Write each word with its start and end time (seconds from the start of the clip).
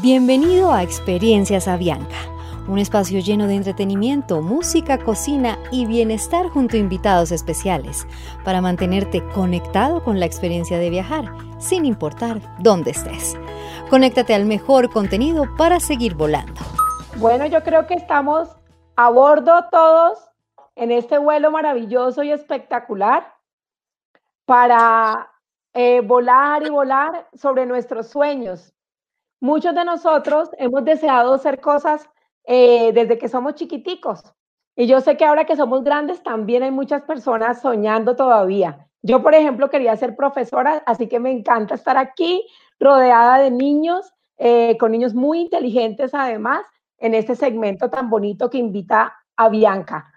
Bienvenido 0.00 0.72
a 0.72 0.84
Experiencias 0.84 1.66
Avianca, 1.66 2.14
un 2.68 2.78
espacio 2.78 3.18
lleno 3.18 3.48
de 3.48 3.56
entretenimiento, 3.56 4.40
música, 4.42 4.96
cocina 4.96 5.58
y 5.72 5.86
bienestar 5.86 6.46
junto 6.50 6.76
a 6.76 6.78
invitados 6.78 7.32
especiales 7.32 8.06
para 8.44 8.60
mantenerte 8.60 9.24
conectado 9.34 10.04
con 10.04 10.20
la 10.20 10.26
experiencia 10.26 10.78
de 10.78 10.90
viajar, 10.90 11.24
sin 11.58 11.84
importar 11.84 12.40
dónde 12.60 12.92
estés. 12.92 13.36
Conéctate 13.90 14.36
al 14.36 14.44
mejor 14.44 14.88
contenido 14.88 15.46
para 15.56 15.80
seguir 15.80 16.14
volando. 16.14 16.60
Bueno, 17.16 17.46
yo 17.46 17.64
creo 17.64 17.88
que 17.88 17.94
estamos 17.94 18.48
a 18.94 19.10
bordo 19.10 19.64
todos 19.72 20.16
en 20.76 20.92
este 20.92 21.18
vuelo 21.18 21.50
maravilloso 21.50 22.22
y 22.22 22.30
espectacular 22.30 23.34
para 24.44 25.28
eh, 25.74 26.02
volar 26.02 26.64
y 26.64 26.70
volar 26.70 27.28
sobre 27.34 27.66
nuestros 27.66 28.06
sueños, 28.06 28.72
Muchos 29.40 29.74
de 29.74 29.84
nosotros 29.84 30.50
hemos 30.58 30.84
deseado 30.84 31.34
hacer 31.34 31.60
cosas 31.60 32.08
eh, 32.44 32.92
desde 32.92 33.18
que 33.18 33.28
somos 33.28 33.54
chiquiticos. 33.54 34.22
Y 34.74 34.86
yo 34.86 35.00
sé 35.00 35.16
que 35.16 35.24
ahora 35.24 35.44
que 35.44 35.56
somos 35.56 35.84
grandes 35.84 36.22
también 36.22 36.62
hay 36.62 36.70
muchas 36.70 37.02
personas 37.02 37.60
soñando 37.60 38.16
todavía. 38.16 38.88
Yo, 39.02 39.22
por 39.22 39.34
ejemplo, 39.34 39.70
quería 39.70 39.96
ser 39.96 40.16
profesora, 40.16 40.82
así 40.86 41.06
que 41.06 41.20
me 41.20 41.30
encanta 41.30 41.76
estar 41.76 41.96
aquí 41.96 42.44
rodeada 42.80 43.38
de 43.38 43.50
niños, 43.50 44.12
eh, 44.38 44.76
con 44.78 44.92
niños 44.92 45.14
muy 45.14 45.40
inteligentes 45.40 46.14
además, 46.14 46.64
en 46.98 47.14
este 47.14 47.36
segmento 47.36 47.90
tan 47.90 48.10
bonito 48.10 48.50
que 48.50 48.58
invita 48.58 49.14
a 49.36 49.48
Bianca. 49.48 50.12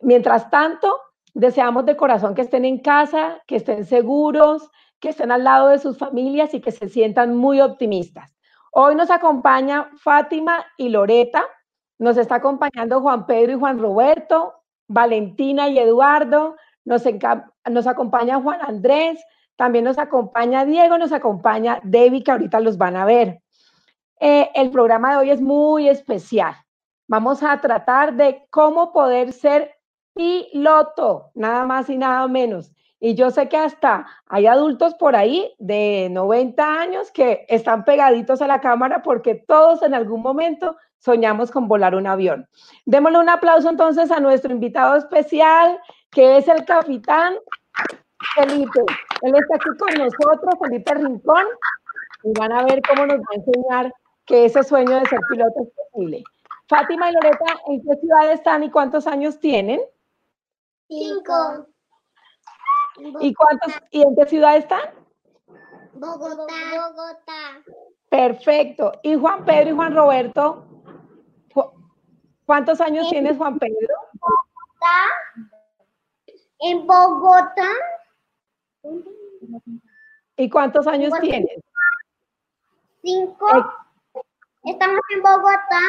Mientras 0.00 0.50
tanto, 0.50 0.96
deseamos 1.32 1.86
de 1.86 1.96
corazón 1.96 2.34
que 2.34 2.42
estén 2.42 2.64
en 2.64 2.78
casa, 2.78 3.40
que 3.46 3.56
estén 3.56 3.84
seguros, 3.84 4.68
que 4.98 5.10
estén 5.10 5.30
al 5.30 5.44
lado 5.44 5.68
de 5.68 5.78
sus 5.78 5.96
familias 5.96 6.54
y 6.54 6.60
que 6.60 6.72
se 6.72 6.88
sientan 6.88 7.36
muy 7.36 7.60
optimistas. 7.60 8.33
Hoy 8.76 8.96
nos 8.96 9.08
acompaña 9.08 9.88
Fátima 9.98 10.66
y 10.76 10.88
Loreta, 10.88 11.46
nos 12.00 12.16
está 12.16 12.34
acompañando 12.34 13.00
Juan 13.00 13.24
Pedro 13.24 13.52
y 13.52 13.58
Juan 13.58 13.78
Roberto, 13.78 14.52
Valentina 14.88 15.68
y 15.68 15.78
Eduardo, 15.78 16.56
nos, 16.84 17.04
nos 17.70 17.86
acompaña 17.86 18.42
Juan 18.42 18.58
Andrés, 18.62 19.24
también 19.54 19.84
nos 19.84 19.96
acompaña 19.96 20.64
Diego, 20.64 20.98
nos 20.98 21.12
acompaña 21.12 21.78
Debbie, 21.84 22.24
que 22.24 22.32
ahorita 22.32 22.58
los 22.58 22.76
van 22.76 22.96
a 22.96 23.04
ver. 23.04 23.40
Eh, 24.18 24.50
el 24.56 24.72
programa 24.72 25.12
de 25.12 25.16
hoy 25.18 25.30
es 25.30 25.40
muy 25.40 25.88
especial. 25.88 26.56
Vamos 27.06 27.44
a 27.44 27.60
tratar 27.60 28.14
de 28.14 28.44
cómo 28.50 28.92
poder 28.92 29.32
ser 29.32 29.76
piloto, 30.14 31.30
nada 31.34 31.64
más 31.64 31.88
y 31.90 31.96
nada 31.96 32.26
menos. 32.26 32.73
Y 33.06 33.14
yo 33.16 33.30
sé 33.30 33.50
que 33.50 33.58
hasta 33.58 34.06
hay 34.28 34.46
adultos 34.46 34.94
por 34.94 35.14
ahí 35.14 35.54
de 35.58 36.08
90 36.10 36.80
años 36.80 37.10
que 37.10 37.44
están 37.50 37.84
pegaditos 37.84 38.40
a 38.40 38.46
la 38.46 38.62
cámara 38.62 39.02
porque 39.02 39.34
todos 39.34 39.82
en 39.82 39.92
algún 39.92 40.22
momento 40.22 40.78
soñamos 41.00 41.50
con 41.50 41.68
volar 41.68 41.94
un 41.94 42.06
avión. 42.06 42.48
Démosle 42.86 43.18
un 43.18 43.28
aplauso 43.28 43.68
entonces 43.68 44.10
a 44.10 44.20
nuestro 44.20 44.52
invitado 44.52 44.96
especial, 44.96 45.78
que 46.10 46.38
es 46.38 46.48
el 46.48 46.64
capitán 46.64 47.34
Felipe. 48.36 48.80
Él 49.20 49.34
está 49.34 49.56
aquí 49.56 49.76
con 49.78 49.98
nosotros, 49.98 50.54
Felipe 50.62 50.94
Rincón, 50.94 51.44
y 52.22 52.32
van 52.40 52.52
a 52.52 52.64
ver 52.64 52.80
cómo 52.88 53.04
nos 53.04 53.18
va 53.18 53.32
a 53.32 53.34
enseñar 53.34 53.94
que 54.24 54.46
ese 54.46 54.64
sueño 54.64 54.98
de 55.00 55.04
ser 55.04 55.20
piloto 55.28 55.62
es 55.62 55.68
posible. 55.92 56.24
Fátima 56.70 57.10
y 57.10 57.12
Loreta, 57.12 57.54
¿en 57.66 57.82
qué 57.82 58.00
ciudad 58.00 58.32
están 58.32 58.62
y 58.62 58.70
cuántos 58.70 59.06
años 59.06 59.38
tienen? 59.40 59.82
Cinco. 60.88 61.73
¿Y 62.98 63.34
cuántos 63.34 63.72
y 63.90 64.02
en 64.02 64.14
qué 64.14 64.26
ciudad 64.26 64.56
están? 64.56 64.80
Bogotá. 65.94 66.54
Bogotá. 66.72 67.62
Perfecto. 68.08 68.92
¿Y 69.02 69.16
Juan 69.16 69.44
Pedro 69.44 69.70
y 69.70 69.74
Juan 69.74 69.94
Roberto? 69.94 70.66
¿Cuántos 72.46 72.80
años 72.80 73.08
tienes, 73.08 73.36
Juan 73.36 73.58
Pedro? 73.58 73.94
Bogotá. 74.12 74.98
En 76.60 76.86
Bogotá. 76.86 77.70
¿Y 80.36 80.50
cuántos 80.50 80.86
años 80.86 81.12
tienes? 81.20 81.60
Cinco. 83.02 83.48
Estamos 84.64 85.00
en 85.14 85.22
Bogotá, 85.22 85.80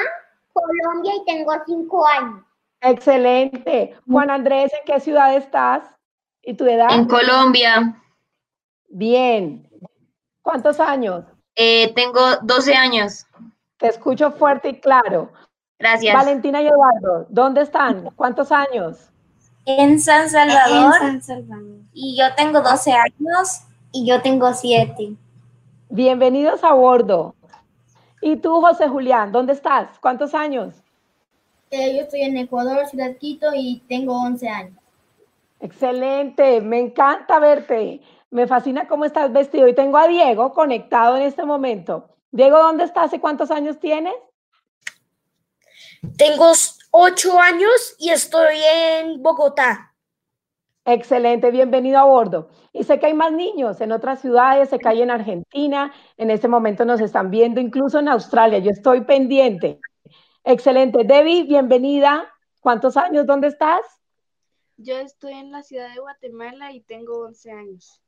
Colombia, 0.54 1.14
y 1.16 1.26
tengo 1.26 1.52
cinco 1.66 2.06
años. 2.08 2.44
Excelente. 2.82 3.96
Juan 4.10 4.30
Andrés, 4.30 4.72
¿en 4.74 4.86
qué 4.86 5.00
ciudad 5.00 5.36
estás? 5.36 5.95
¿Y 6.46 6.54
tu 6.54 6.66
edad? 6.66 6.94
En 6.94 7.06
Colombia. 7.06 8.02
Bien. 8.90 9.68
¿Cuántos 10.42 10.80
años? 10.80 11.26
Eh, 11.56 11.92
tengo 11.96 12.20
12 12.44 12.76
años. 12.76 13.26
Te 13.78 13.88
escucho 13.88 14.32
fuerte 14.32 14.70
y 14.70 14.80
claro. 14.80 15.32
Gracias. 15.80 16.14
Valentina 16.14 16.62
y 16.62 16.68
Eduardo, 16.68 17.26
¿dónde 17.30 17.62
están? 17.62 18.12
¿Cuántos 18.16 18.52
años? 18.52 19.10
En 19.66 20.00
San 20.00 20.30
Salvador. 20.30 20.94
En 21.02 21.22
San 21.22 21.24
Salvador. 21.24 21.80
Y 21.94 22.16
yo 22.18 22.26
tengo 22.36 22.62
12 22.62 22.94
años 22.94 23.62
y 23.92 24.06
yo 24.06 24.22
tengo 24.22 24.54
7. 24.54 25.16
Bienvenidos 25.90 26.64
a 26.64 26.74
bordo. 26.74 27.36
¿Y 28.22 28.38
tú, 28.38 28.62
José 28.62 28.88
Julián, 28.88 29.32
dónde 29.32 29.54
estás? 29.54 30.00
¿Cuántos 30.00 30.34
años? 30.34 30.76
Eh, 31.72 31.96
yo 31.96 32.02
estoy 32.02 32.22
en 32.22 32.38
Ecuador, 32.38 32.86
Ciudad 32.88 33.18
Quito, 33.18 33.48
y 33.54 33.84
tengo 33.88 34.18
11 34.22 34.48
años. 34.48 34.85
Excelente, 35.60 36.62
me 36.62 36.80
encanta 36.80 37.40
verte. 37.40 38.02
Me 38.30 38.48
fascina 38.48 38.88
cómo 38.88 39.06
estás 39.06 39.32
vestido. 39.32 39.68
Y 39.68 39.74
tengo 39.74 39.98
a 39.98 40.08
Diego 40.08 40.54
conectado 40.54 41.18
en 41.18 41.24
este 41.24 41.46
momento. 41.46 42.10
Diego, 42.32 42.58
¿dónde 42.58 42.84
estás 42.84 43.14
y 43.14 43.20
cuántos 43.20 43.52
años 43.52 43.80
tienes? 43.80 44.16
Tengo 46.18 46.52
ocho 46.92 47.40
años 47.40 47.96
y 48.00 48.10
estoy 48.10 48.58
en 48.74 49.22
Bogotá. 49.22 49.94
Excelente, 50.86 51.50
bienvenido 51.50 51.98
a 51.98 52.04
bordo. 52.04 52.50
Y 52.72 52.84
sé 52.84 53.00
que 53.00 53.08
hay 53.08 53.14
más 53.14 53.32
niños 53.32 53.82
en 53.82 53.92
otras 53.92 54.22
ciudades, 54.22 54.70
sé 54.70 54.78
que 54.78 54.88
hay 54.88 55.02
en 55.02 55.10
Argentina, 55.10 55.92
en 56.18 56.30
este 56.30 56.48
momento 56.48 56.86
nos 56.86 57.02
están 57.02 57.32
viendo, 57.32 57.60
incluso 57.60 58.00
en 58.00 58.08
Australia. 58.08 58.60
Yo 58.60 58.70
estoy 58.70 59.02
pendiente. 59.02 59.80
Excelente. 60.44 61.04
Debbie, 61.04 61.44
bienvenida. 61.44 62.32
¿Cuántos 62.60 62.98
años? 62.98 63.26
¿Dónde 63.26 63.48
estás? 63.48 63.82
Yo 64.78 64.98
estoy 64.98 65.34
en 65.34 65.52
la 65.52 65.64
ciudad 65.64 65.94
de 65.94 66.02
Guatemala 66.02 66.72
y 66.74 66.82
tengo 66.82 67.20
11 67.26 67.52
años. 67.52 68.02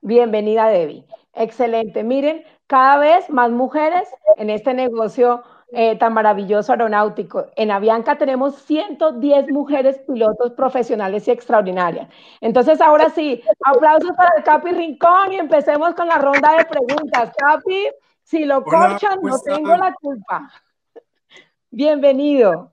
Bienvenida, 0.00 0.68
Debbie. 0.68 1.04
Excelente. 1.34 2.02
Miren, 2.02 2.44
cada 2.66 2.98
vez 2.98 3.28
más 3.28 3.50
mujeres 3.50 4.08
en 4.36 4.48
este 4.48 4.72
negocio 4.72 5.42
eh, 5.72 5.98
tan 5.98 6.14
maravilloso 6.14 6.72
aeronáutico. 6.72 7.46
En 7.56 7.70
Avianca 7.70 8.16
tenemos 8.16 8.56
110 8.62 9.50
mujeres 9.50 9.98
pilotos 10.06 10.52
profesionales 10.52 11.28
y 11.28 11.30
extraordinarias. 11.30 12.08
Entonces, 12.40 12.80
ahora 12.80 13.10
sí, 13.10 13.42
aplausos 13.62 14.12
para 14.16 14.30
el 14.38 14.44
Capi 14.44 14.70
Rincón 14.70 15.32
y 15.32 15.36
empecemos 15.36 15.94
con 15.94 16.08
la 16.08 16.16
ronda 16.16 16.56
de 16.56 16.64
preguntas. 16.64 17.32
Capi, 17.36 17.88
si 18.22 18.46
lo 18.46 18.64
corchan, 18.64 19.18
no 19.20 19.38
tengo 19.40 19.76
la 19.76 19.92
culpa. 19.92 20.50
Bienvenido. 21.70 22.72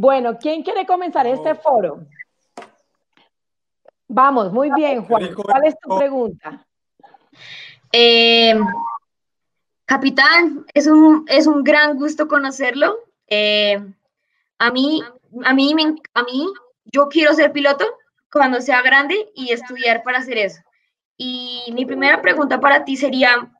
Bueno, 0.00 0.38
¿quién 0.38 0.62
quiere 0.62 0.86
comenzar 0.86 1.26
este 1.26 1.56
foro? 1.56 2.06
Vamos, 4.06 4.52
muy 4.52 4.70
bien, 4.70 5.04
Juan. 5.04 5.34
¿Cuál 5.34 5.66
es 5.66 5.74
tu 5.80 5.98
pregunta? 5.98 6.64
Eh, 7.90 8.54
capitán, 9.84 10.64
es 10.72 10.86
un, 10.86 11.24
es 11.26 11.48
un 11.48 11.64
gran 11.64 11.96
gusto 11.96 12.28
conocerlo. 12.28 12.96
Eh, 13.26 13.84
a 14.58 14.70
mí, 14.70 15.02
a 15.44 15.52
mí, 15.52 15.74
a 16.14 16.22
mí, 16.22 16.46
yo 16.84 17.08
quiero 17.08 17.34
ser 17.34 17.50
piloto 17.50 17.84
cuando 18.30 18.60
sea 18.60 18.82
grande 18.82 19.32
y 19.34 19.50
estudiar 19.50 20.04
para 20.04 20.18
hacer 20.18 20.38
eso. 20.38 20.60
Y 21.16 21.72
mi 21.72 21.84
primera 21.84 22.22
pregunta 22.22 22.60
para 22.60 22.84
ti 22.84 22.96
sería, 22.96 23.50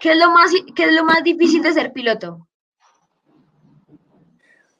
¿qué 0.00 0.12
es 0.12 0.16
lo 0.16 0.30
más, 0.30 0.52
qué 0.74 0.84
es 0.84 0.94
lo 0.94 1.04
más 1.04 1.22
difícil 1.22 1.62
de 1.62 1.74
ser 1.74 1.92
piloto? 1.92 2.48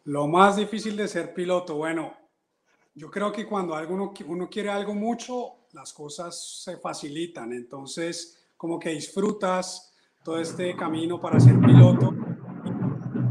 Lo 0.05 0.27
más 0.27 0.57
difícil 0.57 0.97
de 0.97 1.07
ser 1.07 1.33
piloto, 1.33 1.77
bueno, 1.77 2.15
yo 2.95 3.11
creo 3.11 3.31
que 3.31 3.47
cuando 3.47 3.75
uno, 3.89 4.13
uno 4.27 4.51
quiere 4.51 4.69
algo 4.69 4.95
mucho, 4.95 5.67
las 5.73 5.93
cosas 5.93 6.63
se 6.63 6.77
facilitan. 6.77 7.53
Entonces, 7.53 8.45
como 8.57 8.79
que 8.79 8.91
disfrutas 8.91 9.95
todo 10.25 10.39
este 10.39 10.75
camino 10.77 11.21
para 11.21 11.41
ser 11.41 11.59
piloto. 11.61 12.15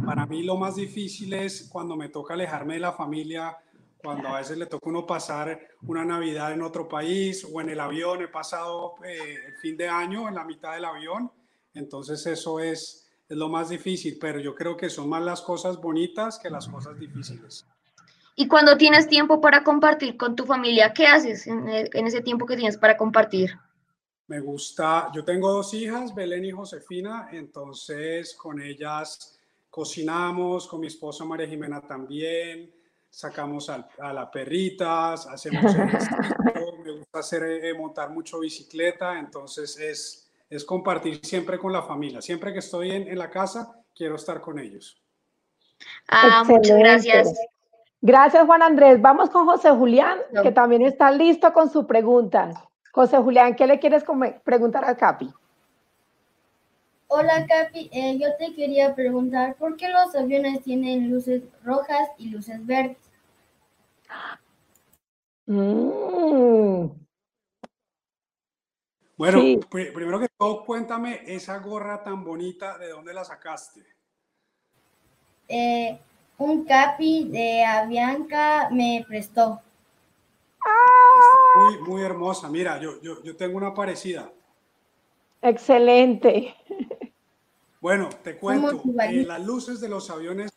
Para 0.05 0.25
mí 0.25 0.43
lo 0.43 0.57
más 0.57 0.75
difícil 0.75 1.33
es 1.33 1.69
cuando 1.71 1.95
me 1.95 2.09
toca 2.09 2.33
alejarme 2.33 2.75
de 2.75 2.79
la 2.81 2.93
familia, 2.93 3.57
cuando 3.97 4.29
a 4.29 4.39
veces 4.39 4.57
le 4.57 4.65
toca 4.65 4.89
uno 4.89 5.05
pasar 5.05 5.59
una 5.83 6.03
Navidad 6.03 6.53
en 6.53 6.61
otro 6.61 6.87
país 6.87 7.47
o 7.51 7.61
en 7.61 7.69
el 7.69 7.79
avión. 7.79 8.21
He 8.21 8.27
pasado 8.27 8.95
eh, 9.05 9.35
el 9.47 9.57
fin 9.57 9.77
de 9.77 9.87
año 9.87 10.27
en 10.27 10.35
la 10.35 10.43
mitad 10.43 10.73
del 10.73 10.85
avión. 10.85 11.31
Entonces 11.73 12.25
eso 12.25 12.59
es 12.59 13.10
es 13.31 13.37
lo 13.37 13.47
más 13.47 13.69
difícil, 13.69 14.17
pero 14.19 14.41
yo 14.41 14.53
creo 14.53 14.75
que 14.75 14.89
son 14.89 15.07
más 15.07 15.23
las 15.23 15.41
cosas 15.41 15.79
bonitas 15.79 16.37
que 16.37 16.49
las 16.49 16.67
cosas 16.67 16.99
difíciles. 16.99 17.65
Y 18.35 18.49
cuando 18.49 18.75
tienes 18.75 19.07
tiempo 19.07 19.39
para 19.39 19.63
compartir 19.63 20.17
con 20.17 20.35
tu 20.35 20.45
familia, 20.45 20.91
¿qué 20.93 21.07
haces 21.07 21.47
en, 21.47 21.69
ese 21.69 22.19
tiempo 22.19 22.45
que 22.45 22.57
tienes 22.57 22.77
para 22.77 22.97
compartir? 22.97 23.57
Me 24.27 24.41
gusta, 24.41 25.09
yo 25.15 25.23
tengo 25.23 25.49
dos 25.49 25.73
hijas, 25.73 26.13
Belén 26.13 26.43
y 26.43 26.51
Josefina, 26.51 27.29
entonces 27.31 28.35
con 28.35 28.61
ellas 28.61 29.39
cocinamos, 29.69 30.67
con 30.67 30.81
mi 30.81 30.87
esposa 30.87 31.23
María 31.23 31.47
Jimena 31.47 31.79
también, 31.79 32.69
sacamos 33.09 33.69
a, 33.69 33.87
a 33.97 34.11
las 34.11 34.29
perritas, 34.29 35.25
hacemos 35.27 35.73
ejercicio, 35.73 36.17
me 36.83 36.91
gusta 36.97 37.19
hacer, 37.19 37.43
eh, 37.43 37.73
montar 37.73 38.09
mucho 38.09 38.39
bicicleta, 38.39 39.17
entonces 39.17 39.77
es, 39.79 40.20
es 40.51 40.65
compartir 40.65 41.25
siempre 41.25 41.57
con 41.57 41.71
la 41.71 41.81
familia. 41.81 42.21
Siempre 42.21 42.51
que 42.51 42.59
estoy 42.59 42.91
en, 42.91 43.07
en 43.07 43.17
la 43.17 43.29
casa, 43.29 43.73
quiero 43.95 44.15
estar 44.15 44.41
con 44.41 44.59
ellos. 44.59 45.01
Ah, 46.09 46.43
muchas 46.45 46.77
gracias. 46.77 47.33
Gracias, 48.01 48.45
Juan 48.45 48.61
Andrés. 48.61 49.01
Vamos 49.01 49.29
con 49.29 49.45
José 49.45 49.71
Julián, 49.71 50.19
que 50.43 50.51
también 50.51 50.81
está 50.81 51.09
listo 51.09 51.53
con 51.53 51.71
su 51.71 51.87
pregunta. 51.87 52.51
José 52.91 53.17
Julián, 53.17 53.55
¿qué 53.55 53.65
le 53.65 53.79
quieres 53.79 54.03
preguntar 54.43 54.83
a 54.83 54.97
Capi? 54.97 55.31
Hola 57.07 57.45
Capi, 57.45 57.89
eh, 57.91 58.17
yo 58.17 58.27
te 58.37 58.53
quería 58.53 58.95
preguntar, 58.95 59.55
¿por 59.55 59.75
qué 59.75 59.89
los 59.89 60.15
aviones 60.15 60.63
tienen 60.63 61.11
luces 61.11 61.43
rojas 61.63 62.09
y 62.17 62.29
luces 62.29 62.65
verdes? 62.65 62.97
Mm. 65.45 66.85
Bueno, 69.21 69.39
primero 69.69 70.19
que 70.19 70.29
todo, 70.29 70.65
cuéntame 70.65 71.21
esa 71.27 71.59
gorra 71.59 72.01
tan 72.01 72.23
bonita, 72.23 72.79
¿de 72.79 72.89
dónde 72.89 73.13
la 73.13 73.23
sacaste? 73.23 73.85
Eh, 75.47 75.99
un 76.39 76.65
Capi 76.65 77.25
de 77.29 77.63
Avianca 77.63 78.69
me 78.71 79.05
prestó. 79.07 79.61
Muy, 81.55 81.77
muy 81.87 82.01
hermosa. 82.01 82.49
Mira, 82.49 82.79
yo, 82.79 82.99
yo, 83.03 83.21
yo 83.21 83.35
tengo 83.37 83.57
una 83.57 83.75
parecida. 83.75 84.33
Excelente. 85.39 86.55
Bueno, 87.79 88.09
te 88.23 88.39
cuento, 88.39 88.81
eh, 89.03 89.23
las 89.23 89.45
luces 89.45 89.79
de 89.79 89.89
los 89.89 90.09
aviones 90.09 90.51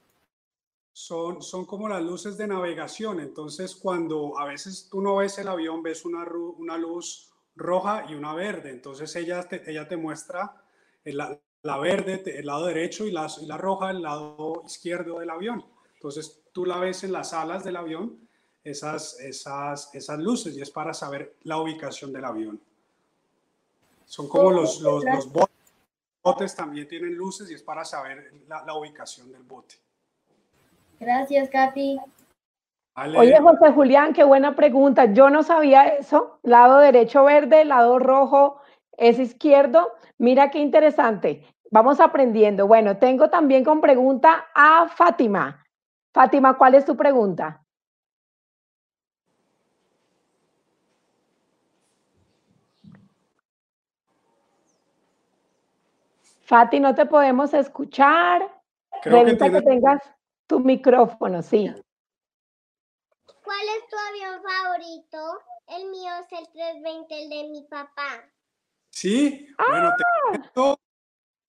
son, 0.94 1.42
son 1.42 1.66
como 1.66 1.86
las 1.86 2.02
luces 2.02 2.38
de 2.38 2.46
navegación. 2.46 3.20
Entonces, 3.20 3.76
cuando 3.76 4.38
a 4.38 4.46
veces 4.46 4.88
tú 4.90 5.02
no 5.02 5.16
ves 5.16 5.36
el 5.36 5.48
avión, 5.48 5.82
ves 5.82 6.06
una, 6.06 6.26
una 6.56 6.78
luz 6.78 7.33
roja 7.56 8.04
y 8.08 8.14
una 8.14 8.34
verde. 8.34 8.70
Entonces, 8.70 9.14
ella 9.16 9.42
te, 9.48 9.68
ella 9.70 9.88
te 9.88 9.96
muestra 9.96 10.54
la, 11.04 11.38
la 11.62 11.78
verde, 11.78 12.22
el 12.26 12.46
lado 12.46 12.66
derecho, 12.66 13.06
y 13.06 13.10
la, 13.10 13.26
y 13.40 13.46
la 13.46 13.56
roja, 13.56 13.90
el 13.90 14.02
lado 14.02 14.62
izquierdo 14.66 15.18
del 15.18 15.30
avión. 15.30 15.64
Entonces, 15.94 16.42
tú 16.52 16.66
la 16.66 16.78
ves 16.78 17.04
en 17.04 17.12
las 17.12 17.32
alas 17.32 17.64
del 17.64 17.76
avión 17.76 18.18
esas, 18.62 19.20
esas, 19.20 19.94
esas 19.94 20.18
luces 20.18 20.56
y 20.56 20.62
es 20.62 20.70
para 20.70 20.94
saber 20.94 21.36
la 21.42 21.58
ubicación 21.58 22.12
del 22.12 22.24
avión. 22.24 22.60
Son 24.06 24.28
como 24.28 24.50
los, 24.50 24.80
los, 24.80 25.04
los 25.04 25.30
botes, 26.22 26.54
también 26.54 26.88
tienen 26.88 27.14
luces 27.14 27.50
y 27.50 27.54
es 27.54 27.62
para 27.62 27.84
saber 27.84 28.32
la, 28.48 28.64
la 28.64 28.74
ubicación 28.74 29.30
del 29.30 29.42
bote. 29.42 29.76
Gracias, 30.98 31.50
Oye, 32.96 33.36
José 33.40 33.72
Julián, 33.72 34.12
qué 34.12 34.22
buena 34.22 34.54
pregunta. 34.54 35.06
Yo 35.06 35.28
no 35.28 35.42
sabía 35.42 35.86
eso. 35.86 36.38
Lado 36.42 36.78
derecho 36.78 37.24
verde, 37.24 37.64
lado 37.64 37.98
rojo 37.98 38.60
es 38.96 39.18
izquierdo. 39.18 39.94
Mira 40.18 40.50
qué 40.50 40.60
interesante. 40.60 41.44
Vamos 41.70 41.98
aprendiendo. 41.98 42.68
Bueno, 42.68 42.98
tengo 42.98 43.30
también 43.30 43.64
con 43.64 43.80
pregunta 43.80 44.46
a 44.54 44.88
Fátima. 44.88 45.66
Fátima, 46.12 46.56
¿cuál 46.56 46.76
es 46.76 46.84
tu 46.84 46.96
pregunta? 46.96 47.64
Fati, 56.44 56.78
no 56.78 56.94
te 56.94 57.06
podemos 57.06 57.52
escuchar. 57.54 58.42
Creo 59.02 59.24
que, 59.24 59.34
tengas 59.34 60.00
tu 60.46 60.60
micrófono, 60.60 61.42
sí. 61.42 61.74
¿Cuál 63.44 63.60
es 63.76 63.88
tu 63.90 63.96
avión 63.96 64.42
favorito? 64.42 65.18
El 65.68 65.90
mío 65.90 66.12
es 66.22 66.32
el 66.32 66.46
320, 66.50 67.22
el 67.22 67.28
de 67.28 67.48
mi 67.50 67.62
papá. 67.68 68.24
Sí, 68.90 69.48
bueno, 69.68 69.90
te 69.98 70.02
ah. 70.02 70.28
cuento 70.28 70.80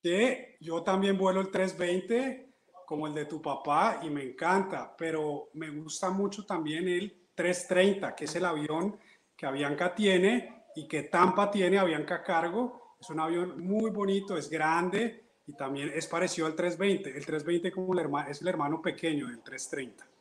que 0.03 0.57
yo 0.59 0.83
también 0.83 1.17
vuelo 1.17 1.39
el 1.39 1.49
320 1.49 2.53
como 2.85 3.07
el 3.07 3.13
de 3.13 3.25
tu 3.25 3.41
papá 3.41 4.01
y 4.03 4.09
me 4.09 4.23
encanta, 4.23 4.93
pero 4.97 5.49
me 5.53 5.69
gusta 5.69 6.09
mucho 6.09 6.45
también 6.45 6.87
el 6.89 7.29
330, 7.33 8.13
que 8.13 8.25
es 8.25 8.35
el 8.35 8.45
avión 8.45 8.99
que 9.35 9.45
Avianca 9.45 9.95
tiene 9.95 10.65
y 10.75 10.87
que 10.87 11.03
Tampa 11.03 11.49
tiene, 11.49 11.79
Avianca 11.79 12.21
Cargo, 12.23 12.95
es 12.99 13.09
un 13.09 13.21
avión 13.21 13.63
muy 13.65 13.89
bonito, 13.89 14.37
es 14.37 14.49
grande 14.49 15.37
y 15.47 15.53
también 15.53 15.91
es 15.95 16.07
parecido 16.07 16.47
al 16.47 16.55
320. 16.55 17.09
El 17.09 17.25
320 17.25 17.71
como 17.71 17.93
el 17.93 17.99
hermano, 17.99 18.29
es 18.29 18.41
el 18.41 18.49
hermano 18.49 18.81
pequeño 18.81 19.27
del 19.27 19.41
330. 19.41 20.14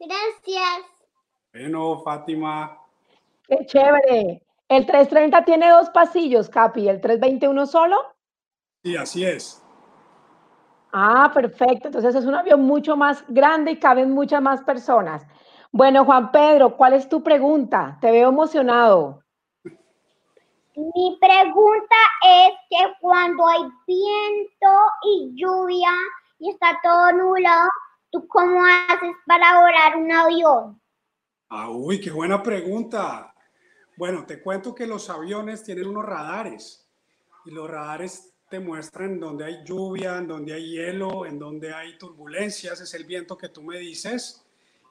Gracias. 0.00 0.86
Bueno, 1.52 2.00
Fátima. 2.02 2.78
Qué 3.46 3.66
chévere. 3.66 4.42
El 4.68 4.86
330 4.86 5.44
tiene 5.44 5.68
dos 5.68 5.90
pasillos, 5.90 6.48
Capi. 6.48 6.88
¿El 6.88 7.00
320 7.00 7.48
uno 7.48 7.66
solo? 7.66 7.96
Sí, 8.82 8.96
así 8.96 9.24
es. 9.24 9.62
Ah, 10.92 11.30
perfecto. 11.34 11.88
Entonces 11.88 12.14
es 12.14 12.24
un 12.24 12.34
avión 12.34 12.62
mucho 12.62 12.96
más 12.96 13.24
grande 13.28 13.72
y 13.72 13.78
caben 13.78 14.12
muchas 14.12 14.40
más 14.40 14.62
personas. 14.62 15.26
Bueno, 15.70 16.04
Juan 16.04 16.32
Pedro, 16.32 16.76
¿cuál 16.76 16.94
es 16.94 17.08
tu 17.08 17.22
pregunta? 17.22 17.98
Te 18.00 18.10
veo 18.10 18.30
emocionado. 18.30 19.22
Mi 20.74 21.18
pregunta 21.20 21.96
es 22.26 22.52
que 22.70 22.94
cuando 23.00 23.46
hay 23.46 23.62
viento 23.86 24.70
y 25.02 25.32
lluvia 25.34 25.90
y 26.38 26.50
está 26.50 26.78
todo 26.82 27.12
nulo, 27.12 27.50
¿tú 28.10 28.26
cómo 28.28 28.64
haces 28.64 29.12
para 29.26 29.60
volar 29.60 29.96
un 29.96 30.12
avión? 30.12 30.82
Ah, 31.48 31.70
uy, 31.70 32.00
qué 32.00 32.10
buena 32.10 32.42
pregunta. 32.42 33.34
Bueno, 33.96 34.24
te 34.24 34.40
cuento 34.40 34.74
que 34.74 34.86
los 34.86 35.10
aviones 35.10 35.62
tienen 35.62 35.86
unos 35.86 36.04
radares 36.04 36.88
y 37.44 37.50
los 37.50 37.68
radares 37.68 38.32
te 38.48 38.58
muestran 38.58 39.20
dónde 39.20 39.44
hay 39.44 39.64
lluvia, 39.64 40.18
en 40.18 40.26
donde 40.26 40.54
hay 40.54 40.70
hielo, 40.70 41.24
en 41.24 41.38
donde 41.38 41.72
hay 41.72 41.96
turbulencias, 41.98 42.80
es 42.80 42.94
el 42.94 43.04
viento 43.04 43.36
que 43.36 43.48
tú 43.48 43.62
me 43.62 43.78
dices. 43.78 44.44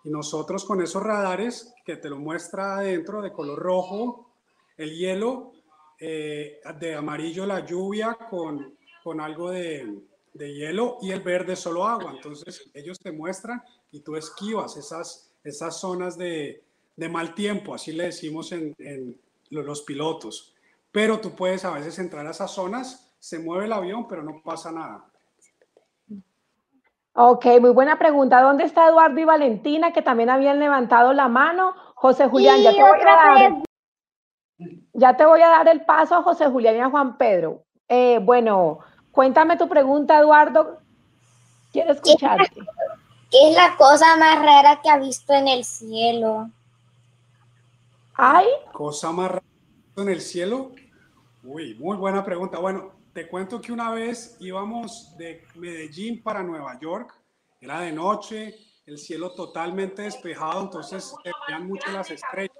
Y 0.03 0.09
nosotros 0.09 0.63
con 0.63 0.81
esos 0.81 1.03
radares 1.03 1.73
que 1.85 1.97
te 1.97 2.09
lo 2.09 2.17
muestra 2.17 2.77
adentro 2.77 3.21
de 3.21 3.33
color 3.33 3.59
rojo, 3.59 4.31
el 4.77 4.95
hielo, 4.95 5.51
eh, 5.99 6.61
de 6.79 6.95
amarillo 6.95 7.45
la 7.45 7.65
lluvia 7.65 8.17
con, 8.29 8.77
con 9.03 9.19
algo 9.19 9.49
de, 9.49 9.93
de, 10.33 10.53
hielo 10.53 10.97
y 11.01 11.11
el 11.11 11.21
verde 11.21 11.55
solo 11.55 11.85
agua. 11.85 12.13
Entonces 12.15 12.69
ellos 12.73 12.99
te 12.99 13.11
muestran 13.11 13.61
y 13.91 14.01
tú 14.01 14.15
esquivas 14.15 14.77
esas, 14.77 15.31
esas 15.43 15.79
zonas 15.79 16.17
de, 16.17 16.63
de 16.95 17.09
mal 17.09 17.33
tiempo, 17.33 17.73
así 17.73 17.91
le 17.91 18.05
decimos 18.05 18.51
en, 18.51 18.75
en, 18.79 19.19
los 19.49 19.81
pilotos. 19.81 20.53
Pero 20.91 21.19
tú 21.19 21.35
puedes 21.35 21.65
a 21.65 21.71
veces 21.71 21.97
entrar 21.97 22.25
a 22.27 22.31
esas 22.31 22.51
zonas, 22.51 23.15
se 23.19 23.39
mueve 23.39 23.65
el 23.65 23.73
avión, 23.73 24.07
pero 24.07 24.21
no 24.21 24.41
pasa 24.43 24.71
nada. 24.71 25.05
Ok, 27.13 27.45
muy 27.59 27.71
buena 27.71 27.97
pregunta. 27.97 28.41
¿Dónde 28.41 28.63
está 28.63 28.87
Eduardo 28.87 29.19
y 29.19 29.25
Valentina, 29.25 29.91
que 29.91 30.01
también 30.01 30.29
habían 30.29 30.59
levantado 30.59 31.11
la 31.13 31.27
mano? 31.27 31.73
José 31.95 32.27
Julián, 32.29 32.61
ya 32.61 32.71
te 32.71 32.81
voy 32.81 32.99
a 33.01 33.05
dar. 33.05 33.53
Ya 34.93 35.17
te 35.17 35.25
voy 35.25 35.41
a 35.41 35.49
dar 35.49 35.67
el 35.67 35.83
paso 35.85 36.15
a 36.15 36.23
José 36.23 36.47
Julián 36.47 36.75
y 36.75 36.79
a 36.79 36.89
Juan 36.89 37.17
Pedro. 37.17 37.63
Eh, 37.87 38.19
bueno, 38.21 38.79
cuéntame 39.11 39.57
tu 39.57 39.67
pregunta, 39.67 40.19
Eduardo. 40.19 40.79
Quiero 41.71 41.93
escucharte. 41.93 42.51
¿Qué 43.31 43.49
es 43.49 43.55
la 43.55 43.75
cosa 43.77 44.17
más 44.17 44.39
rara 44.39 44.81
que 44.81 44.89
ha 44.89 44.97
visto 44.97 45.33
en 45.33 45.47
el 45.47 45.63
cielo? 45.63 46.49
¿Ay? 48.15 48.47
¿Cosa 48.73 49.11
más 49.11 49.31
rara 49.31 49.43
en 49.97 50.09
el 50.09 50.21
cielo? 50.21 50.71
Uy, 51.43 51.75
muy 51.75 51.97
buena 51.97 52.23
pregunta. 52.23 52.59
Bueno, 52.59 52.91
te 53.13 53.27
cuento 53.27 53.61
que 53.61 53.71
una 53.71 53.91
vez 53.91 54.35
íbamos 54.39 55.15
de 55.17 55.45
Medellín 55.55 56.21
para 56.23 56.43
Nueva 56.43 56.79
York, 56.79 57.13
era 57.61 57.81
de 57.81 57.91
noche, 57.91 58.55
el 58.85 58.97
cielo 58.97 59.31
totalmente 59.33 60.01
despejado, 60.01 60.61
entonces 60.61 61.13
se 61.23 61.31
veían 61.47 61.67
mucho 61.67 61.91
las 61.91 62.09
estrellas 62.09 62.55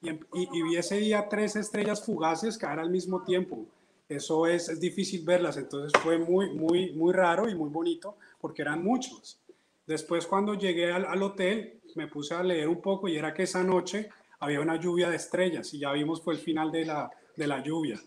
y, 0.00 0.62
vi 0.62 0.76
ese 0.76 0.96
día 0.96 1.28
tres 1.28 1.56
estrellas 1.56 2.04
fugaces 2.04 2.56
caer 2.56 2.78
al 2.78 2.90
mismo 2.90 3.22
tiempo. 3.22 3.66
Eso 4.08 4.46
es, 4.46 4.80
difícil 4.80 5.22
verlas, 5.24 5.58
entonces 5.58 5.92
fue 6.00 6.16
muy, 6.16 6.50
muy, 6.54 6.92
muy 6.92 7.12
raro 7.12 7.46
y 7.48 7.54
muy 7.54 7.68
bonito 7.68 8.16
porque 8.40 8.62
eran 8.62 8.82
muchos. 8.82 9.38
Después 9.86 10.26
cuando 10.26 10.54
llegué 10.54 10.90
al, 10.90 11.22
hotel 11.22 11.80
me 11.94 12.08
puse 12.08 12.34
a 12.34 12.42
leer 12.42 12.68
un 12.68 12.80
poco 12.80 13.08
y 13.08 13.16
era 13.16 13.34
que 13.34 13.42
esa 13.42 13.62
noche 13.62 14.08
había 14.40 14.60
una 14.60 14.76
lluvia 14.76 15.10
de 15.10 15.16
estrellas 15.16 15.74
y 15.74 15.80
ya 15.80 15.92
vimos 15.92 16.22
fue 16.22 16.34
el 16.34 16.40
final 16.40 16.72
de 16.72 16.86
la, 16.86 17.10
de 17.36 17.46
la 17.46 17.62
lluvia. 17.62 18.00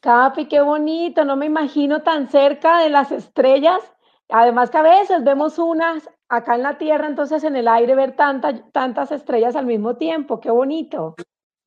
Capi, 0.00 0.46
qué 0.48 0.60
bonito, 0.60 1.24
no 1.24 1.36
me 1.36 1.46
imagino 1.46 2.02
tan 2.02 2.28
cerca 2.30 2.80
de 2.80 2.90
las 2.90 3.12
estrellas. 3.12 3.80
Además 4.30 4.70
que 4.70 4.78
a 4.78 4.82
veces 4.82 5.22
vemos 5.22 5.58
unas 5.58 6.08
acá 6.28 6.54
en 6.54 6.62
la 6.62 6.78
Tierra, 6.78 7.06
entonces 7.06 7.44
en 7.44 7.56
el 7.56 7.68
aire 7.68 7.94
ver 7.94 8.16
tantas 8.16 9.12
estrellas 9.12 9.54
al 9.56 9.66
mismo 9.66 9.96
tiempo, 9.96 10.40
qué 10.40 10.50
bonito. 10.50 11.14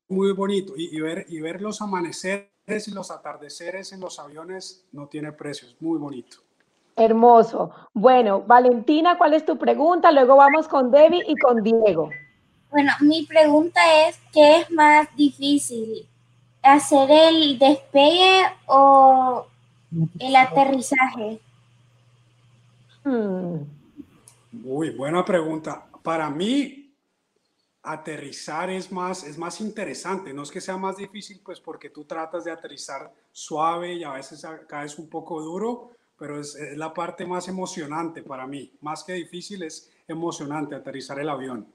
Muy 0.08 0.32
bonito. 0.32 0.74
Y, 0.76 1.00
ver, 1.00 1.26
y 1.28 1.40
ver 1.40 1.60
los 1.60 1.80
amaneceres 1.80 2.88
y 2.88 2.90
los 2.90 3.10
atardeceres 3.10 3.92
en 3.92 4.00
los 4.00 4.18
aviones 4.18 4.84
no 4.92 5.06
tiene 5.06 5.32
precio, 5.32 5.68
es 5.68 5.80
muy 5.80 5.98
bonito. 5.98 6.38
Hermoso. 6.96 7.70
Bueno, 7.94 8.42
Valentina, 8.42 9.16
¿cuál 9.16 9.34
es 9.34 9.44
tu 9.44 9.56
pregunta? 9.56 10.10
Luego 10.10 10.36
vamos 10.36 10.66
con 10.66 10.90
Debbie 10.90 11.24
y 11.28 11.36
con 11.36 11.62
Diego. 11.62 12.10
Bueno, 12.70 12.92
mi 13.00 13.24
pregunta 13.24 13.80
es, 14.06 14.18
¿qué 14.32 14.60
es 14.60 14.70
más 14.70 15.08
difícil? 15.16 16.06
¿Hacer 16.62 17.08
el 17.10 17.58
despegue 17.58 18.42
o 18.66 19.46
el 20.18 20.36
aterrizaje? 20.36 21.40
Hmm. 23.04 23.58
Muy 24.52 24.90
buena 24.90 25.24
pregunta. 25.24 25.86
Para 26.02 26.28
mí, 26.28 26.87
aterrizar 27.82 28.70
es 28.70 28.90
más, 28.92 29.24
es 29.24 29.38
más 29.38 29.60
interesante. 29.60 30.32
No 30.32 30.42
es 30.42 30.50
que 30.50 30.60
sea 30.60 30.76
más 30.76 30.96
difícil, 30.96 31.40
pues 31.44 31.60
porque 31.60 31.90
tú 31.90 32.04
tratas 32.04 32.44
de 32.44 32.50
aterrizar 32.50 33.12
suave 33.32 33.94
y 33.94 34.04
a 34.04 34.12
veces 34.12 34.46
caes 34.68 34.98
un 34.98 35.08
poco 35.08 35.40
duro, 35.40 35.90
pero 36.18 36.40
es, 36.40 36.56
la 36.76 36.92
parte 36.92 37.24
más 37.24 37.48
emocionante 37.48 38.22
para 38.22 38.46
mí. 38.46 38.72
Más 38.80 39.04
que 39.04 39.14
difícil, 39.14 39.62
es 39.62 39.90
emocionante 40.06 40.74
aterrizar 40.74 41.18
el 41.20 41.28
avión. 41.28 41.66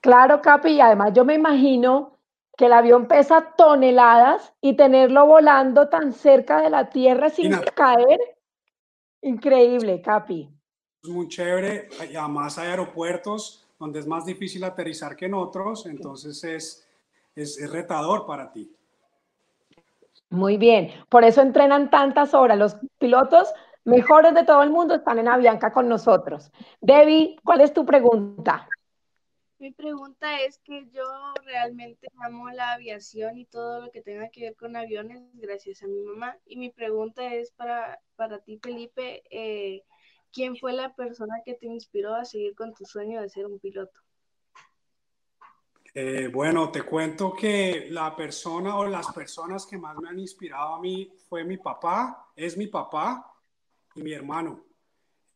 Claro, 0.00 0.40
Capi, 0.40 0.70
y 0.70 0.80
además 0.80 1.12
yo 1.14 1.24
me 1.24 1.34
imagino 1.34 2.16
que 2.56 2.66
el 2.66 2.72
avión 2.72 3.06
pesa 3.06 3.54
toneladas 3.56 4.52
y 4.60 4.74
tenerlo 4.74 5.26
volando 5.26 5.88
tan 5.88 6.12
cerca 6.12 6.60
de 6.60 6.70
la 6.70 6.90
tierra 6.90 7.30
sin 7.30 7.52
caer, 7.74 8.18
increíble, 9.22 10.00
Capi. 10.00 10.50
Es 11.02 11.08
muy 11.08 11.28
chévere, 11.28 11.88
además 11.98 12.58
hay 12.58 12.68
aeropuertos 12.68 13.59
donde 13.80 13.98
es 13.98 14.06
más 14.06 14.26
difícil 14.26 14.62
aterrizar 14.62 15.16
que 15.16 15.26
en 15.26 15.34
otros, 15.34 15.86
entonces 15.86 16.44
es, 16.44 16.86
es 17.34 17.70
retador 17.70 18.26
para 18.26 18.52
ti. 18.52 18.70
Muy 20.28 20.58
bien, 20.58 20.90
por 21.08 21.24
eso 21.24 21.40
entrenan 21.40 21.90
tantas 21.90 22.34
horas. 22.34 22.58
Los 22.58 22.76
pilotos 22.98 23.48
mejores 23.84 24.34
de 24.34 24.44
todo 24.44 24.62
el 24.62 24.70
mundo 24.70 24.94
están 24.94 25.18
en 25.18 25.28
Avianca 25.28 25.72
con 25.72 25.88
nosotros. 25.88 26.52
Debbie, 26.80 27.36
¿cuál 27.42 27.62
es 27.62 27.72
tu 27.72 27.84
pregunta? 27.86 28.68
Mi 29.58 29.72
pregunta 29.72 30.40
es 30.40 30.58
que 30.58 30.88
yo 30.90 31.04
realmente 31.44 32.08
amo 32.22 32.50
la 32.50 32.72
aviación 32.72 33.38
y 33.38 33.46
todo 33.46 33.80
lo 33.80 33.90
que 33.90 34.02
tenga 34.02 34.28
que 34.28 34.42
ver 34.42 34.56
con 34.56 34.76
aviones 34.76 35.22
gracias 35.34 35.82
a 35.82 35.86
mi 35.86 36.00
mamá. 36.02 36.36
Y 36.46 36.56
mi 36.56 36.70
pregunta 36.70 37.34
es 37.34 37.50
para, 37.50 38.00
para 38.16 38.38
ti, 38.38 38.58
Felipe, 38.62 39.22
eh, 39.30 39.82
¿quién 40.32 40.56
fue 40.56 40.72
la 40.72 40.94
persona 40.94 41.42
que 41.44 41.54
te 41.54 41.66
inspiró 41.66 42.14
a 42.14 42.24
seguir 42.24 42.54
con 42.54 42.74
tu 42.74 42.84
sueño 42.84 43.20
de 43.20 43.28
ser 43.28 43.46
un 43.46 43.58
piloto? 43.58 44.00
Eh, 45.92 46.28
bueno, 46.32 46.70
te 46.70 46.82
cuento 46.82 47.32
que 47.32 47.88
la 47.90 48.14
persona 48.14 48.76
o 48.76 48.86
las 48.86 49.08
personas 49.12 49.66
que 49.66 49.76
más 49.76 49.96
me 49.96 50.08
han 50.08 50.20
inspirado 50.20 50.74
a 50.74 50.80
mí 50.80 51.12
fue 51.28 51.44
mi 51.44 51.56
papá, 51.56 52.30
es 52.36 52.56
mi 52.56 52.68
papá 52.68 53.34
y 53.94 54.02
mi 54.02 54.12
hermano. 54.12 54.64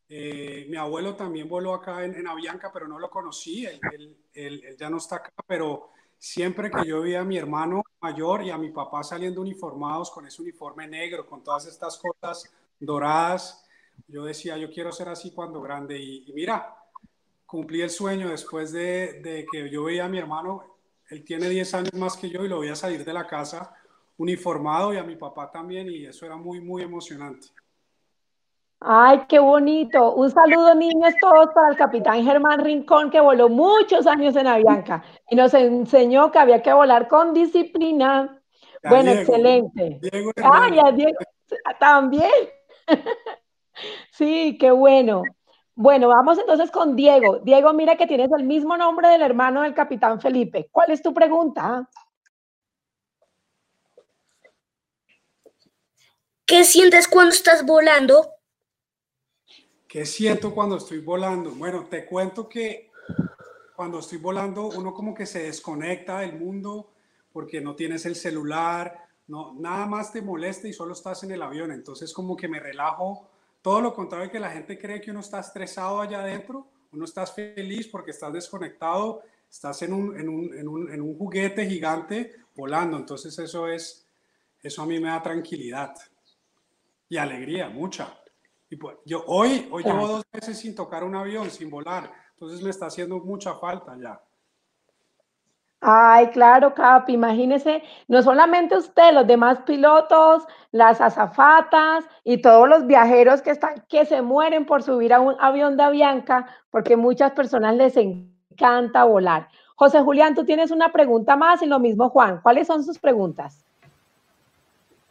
Eh, 0.08 0.66
mi 0.68 0.76
abuelo 0.76 1.16
también 1.16 1.48
voló 1.48 1.74
acá 1.74 2.04
en, 2.04 2.26
Avianca, 2.26 2.70
pero 2.72 2.86
no 2.86 2.98
lo 3.00 3.10
conocí, 3.10 3.66
él, 3.66 3.80
él, 4.32 4.76
ya 4.78 4.88
no 4.90 4.98
está 4.98 5.16
acá, 5.16 5.32
pero 5.46 5.90
siempre 6.18 6.70
que 6.70 6.86
yo 6.86 7.00
veía 7.00 7.22
a 7.22 7.24
mi 7.24 7.36
hermano 7.36 7.82
mayor 8.00 8.42
y 8.44 8.50
a 8.50 8.58
mi 8.58 8.70
papá 8.70 9.02
saliendo 9.02 9.40
uniformados 9.40 10.10
con 10.10 10.26
ese 10.26 10.40
uniforme 10.40 10.86
negro, 10.86 11.26
con 11.26 11.42
todas 11.42 11.66
estas 11.66 11.98
cosas 11.98 12.52
doradas, 12.78 13.63
yo 14.08 14.24
decía, 14.24 14.56
yo 14.56 14.70
quiero 14.70 14.92
ser 14.92 15.08
así 15.08 15.32
cuando 15.32 15.60
grande. 15.60 15.98
y 15.98 16.32
mira, 16.34 16.74
cumplí 17.54 17.82
el 17.82 17.90
sueño 17.90 18.30
después 18.30 18.72
de, 18.72 19.46
que 19.52 19.70
yo 19.70 19.84
veía 19.84 20.06
a 20.06 20.08
mi 20.08 20.18
hermano, 20.18 20.64
él 21.08 21.22
tiene 21.22 21.48
10 21.48 21.74
años 21.74 21.94
más 21.94 22.16
que 22.16 22.28
yo 22.28 22.44
y 22.44 22.48
lo 22.48 22.58
veía 22.58 22.74
salir 22.74 23.04
de 23.04 23.12
la 23.12 23.28
casa 23.28 23.72
uniformado 24.16 24.92
y 24.92 24.96
a 24.96 25.04
mi 25.04 25.14
papá 25.14 25.52
también 25.52 25.88
y 25.88 26.04
eso 26.04 26.26
era 26.26 26.36
muy, 26.36 26.60
muy 26.60 26.82
emocionante. 26.82 27.46
Ay, 28.80 29.20
qué 29.28 29.38
bonito. 29.38 30.14
Un 30.14 30.32
saludo, 30.32 30.74
niños, 30.74 31.14
todos 31.20 31.50
para 31.54 31.68
el 31.68 31.76
capitán 31.76 32.24
Germán 32.24 32.58
Rincón, 32.64 33.08
que 33.08 33.20
voló 33.20 33.48
muchos 33.48 34.04
años 34.08 34.34
en 34.34 34.48
Avianca 34.48 35.04
y 35.30 35.36
nos 35.36 35.54
enseñó 35.54 36.32
que 36.32 36.40
había 36.40 36.60
que 36.60 36.72
volar 36.72 37.06
con 37.06 37.32
disciplina. 37.32 38.42
bueno, 38.82 39.12
excelente. 39.12 40.00
Diego, 40.02 40.32
Ay, 40.42 40.72
Diego 40.96 41.18
también. 41.78 42.30
sí, 44.11 44.57
qué 44.59 44.71
bueno. 44.71 45.23
Bueno, 45.76 46.09
vamos 46.09 46.38
entonces 46.38 46.71
con 46.71 46.95
Diego. 46.95 47.40
Diego, 47.40 47.73
mira 47.73 47.97
que 47.97 48.07
tienes 48.07 48.31
el 48.37 48.45
mismo 48.45 48.76
nombre 48.76 49.09
del 49.09 49.23
hermano 49.23 49.62
del 49.62 49.75
capitán 49.75 50.21
Felipe. 50.21 50.69
¿Cuál 50.71 50.93
es 50.93 51.02
tu 51.02 51.12
pregunta? 51.12 51.88
¿Qué 56.47 56.62
sientes 56.62 57.09
cuando 57.09 57.35
estás 57.35 57.64
volando? 57.66 58.31
¿Qué 59.88 60.07
siento 60.07 60.54
cuando 60.54 60.76
estoy 60.76 60.99
volando? 61.00 61.50
Bueno, 61.52 61.87
te 61.87 62.04
cuento 62.04 62.49
que 62.49 62.90
cuando 63.75 63.99
estoy 63.99 64.19
volando 64.19 64.66
uno 64.66 64.93
como 64.93 65.14
que 65.14 65.26
se 65.26 65.45
desconecta 65.45 66.21
del 66.21 66.38
mundo 66.38 66.93
porque 67.33 67.61
no 67.61 67.75
tienes 67.75 68.07
el 68.07 68.14
celular, 68.14 69.09
no, 69.26 69.54
nada 69.54 69.87
más 69.87 70.12
te 70.12 70.23
molesta 70.23 70.69
y 70.69 70.73
solo 70.73 70.93
estás 70.93 71.25
en 71.25 71.33
el 71.33 71.43
avión. 71.43 71.73
Entonces 71.73 72.12
como 72.12 72.37
que 72.37 72.47
me 72.47 72.61
relajo 72.61 73.31
todo 73.64 73.80
lo 73.80 73.94
contrario 73.94 74.30
que 74.30 74.38
la 74.38 74.50
gente 74.50 74.78
cree 74.78 75.00
que 75.00 75.11
uno 75.11 75.21
está 75.21 75.40
estresado 75.40 75.99
allá 75.99 76.21
adentro, 76.21 76.68
uno 76.92 77.06
está 77.06 77.26
feliz 77.26 77.88
porque 77.88 78.11
estás 78.11 78.30
desconectado, 78.30 79.23
estás 79.50 79.80
en 79.80 79.94
un, 79.94 80.21
en 80.21 80.28
un, 80.28 80.54
en 80.54 80.68
un, 80.68 80.92
en 80.92 81.00
un 81.00 81.16
juguete 81.16 81.64
gigante 81.64 82.30
volando. 82.54 82.99
Entonces 82.99 83.38
eso 83.38 83.66
es, 83.66 84.06
eso 84.62 84.83
a 84.83 84.87
mí 84.87 85.00
me 85.00 85.09
da 85.09 85.23
tranquilidad 85.23 85.94
y 87.09 87.16
alegría, 87.16 87.71
mucha. 87.71 88.21
Y 88.68 88.76
pues, 88.76 88.99
yo 89.06 89.25
hoy, 89.28 89.66
hoy 89.71 89.83
llevo 89.83 90.09
dos 90.09 90.25
meses 90.30 90.59
sin 90.59 90.75
tocar 90.75 91.02
un 91.02 91.14
avión, 91.14 91.50
sin 91.50 91.71
volar. 91.71 92.12
Entonces 92.33 92.61
me 92.61 92.68
está 92.68 92.85
haciendo 92.85 93.18
mucha 93.21 93.54
falta 93.54 93.97
ya. 93.99 94.21
Ay, 95.87 96.29
claro, 96.29 96.73
Cap, 96.73 97.11
imagínese, 97.11 97.83
no 98.09 98.23
solamente 98.23 98.75
usted, 98.75 99.12
los 99.12 99.26
demás 99.26 99.59
pilotos, 99.67 100.45
las 100.73 100.99
azafatas 100.99 102.07
y 102.25 102.38
todos 102.38 102.67
los 102.67 102.87
viajeros 102.87 103.43
que 103.43 103.50
están, 103.50 103.85
que 103.87 104.07
se 104.07 104.23
mueren 104.23 104.64
por 104.64 104.83
subir 104.83 105.12
a 105.12 105.21
un 105.21 105.37
avión 105.38 105.76
de 105.76 105.83
Avianca, 105.83 106.47
porque 106.71 106.97
muchas 106.97 107.33
personas 107.33 107.76
les 107.76 107.99
encanta 107.99 109.05
volar. 109.05 109.49
José 109.75 110.00
Julián, 110.00 110.35
tú 110.35 110.47
tienes 110.47 110.71
una 110.71 110.91
pregunta 110.91 111.37
más 111.37 111.61
y 111.61 111.67
lo 111.67 111.79
mismo 111.79 112.09
Juan. 112.09 112.41
¿Cuáles 112.41 112.67
son 112.67 112.83
sus 112.83 112.99
preguntas? 112.99 113.62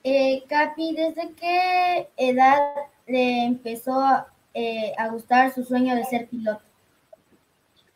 Eh, 0.03 0.43
Capi, 0.49 0.95
¿desde 0.95 1.33
qué 1.33 2.09
edad 2.17 2.57
le 3.05 3.45
empezó 3.45 4.03
eh, 4.55 4.91
a 4.97 5.07
gustar 5.09 5.53
su 5.53 5.63
sueño 5.63 5.95
de 5.95 6.03
ser 6.05 6.27
piloto? 6.27 6.63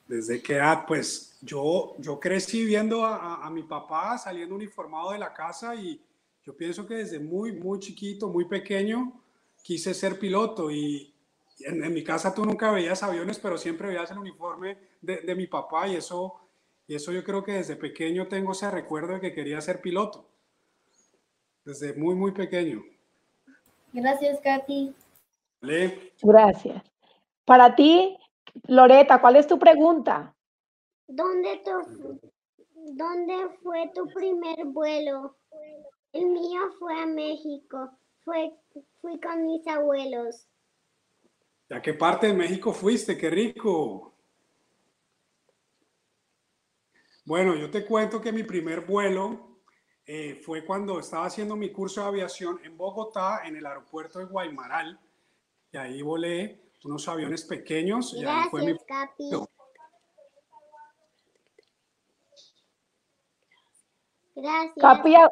¿Desde 0.07 0.39
qué 0.43 0.57
edad? 0.57 0.83
Pues 0.87 1.26
yo, 1.41 1.95
yo 1.99 2.19
crecí 2.19 2.65
viendo 2.65 3.05
a, 3.05 3.49
mi 3.49 3.63
papá 3.63 4.17
saliendo 4.17 4.55
uniformado 4.55 5.11
de 5.11 5.19
la 5.19 5.33
casa 5.33 5.75
y 5.75 6.01
yo 6.43 6.55
pienso 6.55 6.87
que 6.87 6.95
desde 6.95 7.19
muy, 7.19 7.51
muy 7.51 7.79
chiquito, 7.79 8.29
muy 8.29 8.45
pequeño, 8.45 9.21
quise 9.61 9.93
ser 9.93 10.17
piloto 10.17 10.71
y 10.71 11.13
en, 11.59 11.93
mi 11.93 12.03
casa 12.03 12.33
tú 12.33 12.45
nunca 12.45 12.71
veías 12.71 13.03
aviones, 13.03 13.39
pero 13.39 13.57
siempre 13.57 13.89
veías 13.89 14.11
el 14.11 14.19
uniforme 14.19 14.77
de, 15.01 15.17
de, 15.17 15.35
mi 15.35 15.47
papá 15.47 15.87
y 15.87 15.95
eso, 15.95 16.35
y 16.87 16.95
eso 16.95 17.11
yo 17.11 17.23
creo 17.23 17.43
que 17.43 17.53
desde 17.53 17.75
pequeño 17.75 18.27
tengo 18.27 18.53
ese 18.53 18.69
recuerdo 18.71 19.13
de 19.13 19.21
que 19.21 19.33
quería 19.33 19.59
ser 19.61 19.81
piloto. 19.81 20.27
Desde 21.65 21.93
muy, 21.93 22.15
muy 22.15 22.31
pequeño. 22.31 22.81
Gracias, 23.91 24.39
Katy. 24.41 24.95
Gracias. 26.21 26.83
Para 27.45 27.75
ti, 27.75 28.17
Loreta, 28.67 29.19
¿cuál 29.19 29.35
es 29.35 29.47
tu 29.47 29.57
pregunta? 29.59 30.33
¿Dónde, 31.07 31.61
¿Dónde 32.73 33.49
fue 33.63 33.91
tu 33.95 34.07
primer 34.13 34.65
vuelo? 34.65 35.37
El 36.11 36.27
mío 36.27 36.61
fue 36.77 36.99
a 36.99 37.05
México. 37.05 37.91
Fue, 38.23 38.51
fui 39.01 39.19
con 39.19 39.45
mis 39.45 39.65
abuelos. 39.67 40.47
¿A 41.69 41.81
qué 41.81 41.93
parte 41.93 42.27
de 42.27 42.33
México 42.33 42.73
fuiste? 42.73 43.17
¡Qué 43.17 43.29
rico! 43.29 44.13
Bueno, 47.25 47.55
yo 47.55 47.69
te 47.69 47.85
cuento 47.85 48.21
que 48.21 48.31
mi 48.31 48.43
primer 48.43 48.85
vuelo 48.85 49.59
eh, 50.05 50.35
fue 50.35 50.65
cuando 50.65 50.99
estaba 50.99 51.25
haciendo 51.25 51.57
mi 51.57 51.71
curso 51.71 52.01
de 52.01 52.07
aviación 52.07 52.59
en 52.63 52.77
Bogotá, 52.77 53.41
en 53.43 53.57
el 53.57 53.65
aeropuerto 53.65 54.19
de 54.19 54.25
Guaymaral. 54.25 54.97
Y 55.71 55.77
ahí 55.77 56.01
volé 56.01 56.71
unos 56.85 57.07
aviones 57.09 57.43
pequeños. 57.43 58.15
Gracias, 58.17 58.49
fue 58.49 58.65
mi... 58.65 58.77
Capi. 58.77 59.29
Gracias. 64.37 65.31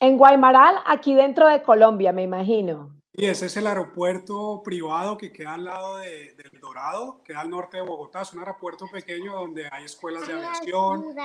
En 0.00 0.18
Guaymaral, 0.18 0.76
aquí 0.86 1.14
dentro 1.14 1.48
de 1.48 1.62
Colombia, 1.62 2.12
me 2.12 2.22
imagino. 2.22 2.94
Y 3.12 3.26
ese 3.26 3.46
es 3.46 3.56
el 3.56 3.66
aeropuerto 3.66 4.60
privado 4.62 5.16
que 5.16 5.32
queda 5.32 5.54
al 5.54 5.64
lado 5.64 5.96
de, 5.98 6.34
del 6.34 6.60
Dorado, 6.60 7.22
queda 7.24 7.40
al 7.40 7.48
norte 7.48 7.78
de 7.78 7.84
Bogotá. 7.84 8.22
Es 8.22 8.32
un 8.34 8.40
aeropuerto 8.40 8.86
pequeño 8.92 9.32
donde 9.34 9.68
hay 9.70 9.84
escuelas 9.84 10.26
de 10.26 10.34
aviación, 10.34 11.16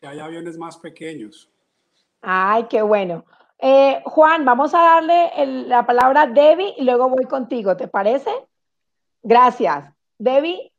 y 0.00 0.06
hay 0.06 0.18
aviones 0.18 0.56
más 0.58 0.78
pequeños. 0.78 1.50
Ay, 2.22 2.66
qué 2.68 2.82
bueno. 2.82 3.24
Eh, 3.58 4.02
Juan, 4.04 4.44
vamos 4.44 4.74
a 4.74 4.80
darle 4.80 5.30
la 5.66 5.84
palabra 5.86 6.22
a 6.22 6.26
Debbie 6.26 6.74
y 6.76 6.84
luego 6.84 7.08
voy 7.08 7.26
contigo, 7.26 7.76
¿te 7.76 7.86
parece? 7.88 8.30
Gracias. 9.22 9.92
Debbie. 10.16 10.72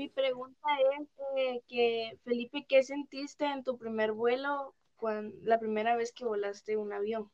Mi 0.00 0.08
pregunta 0.08 0.66
es 0.98 1.08
eh, 1.36 1.60
que, 1.68 2.18
Felipe, 2.24 2.64
¿qué 2.66 2.82
sentiste 2.82 3.44
en 3.44 3.62
tu 3.62 3.76
primer 3.76 4.12
vuelo, 4.12 4.74
cuando, 4.96 5.36
la 5.42 5.58
primera 5.58 5.94
vez 5.94 6.10
que 6.10 6.24
volaste 6.24 6.78
un 6.78 6.94
avión? 6.94 7.30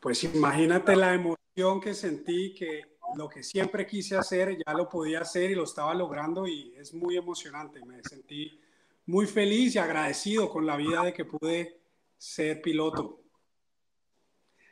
Pues 0.00 0.24
imagínate 0.24 0.96
la 0.96 1.14
emoción 1.14 1.80
que 1.80 1.94
sentí, 1.94 2.52
que 2.52 2.96
lo 3.14 3.28
que 3.28 3.44
siempre 3.44 3.86
quise 3.86 4.16
hacer, 4.16 4.58
ya 4.66 4.74
lo 4.74 4.88
podía 4.88 5.20
hacer 5.20 5.52
y 5.52 5.54
lo 5.54 5.62
estaba 5.62 5.94
logrando 5.94 6.48
y 6.48 6.74
es 6.76 6.92
muy 6.92 7.16
emocionante. 7.16 7.78
Me 7.86 8.02
sentí 8.02 8.60
muy 9.06 9.26
feliz 9.26 9.76
y 9.76 9.78
agradecido 9.78 10.50
con 10.50 10.66
la 10.66 10.76
vida 10.76 11.04
de 11.04 11.12
que 11.12 11.24
pude 11.24 11.80
ser 12.18 12.60
piloto. 12.60 13.19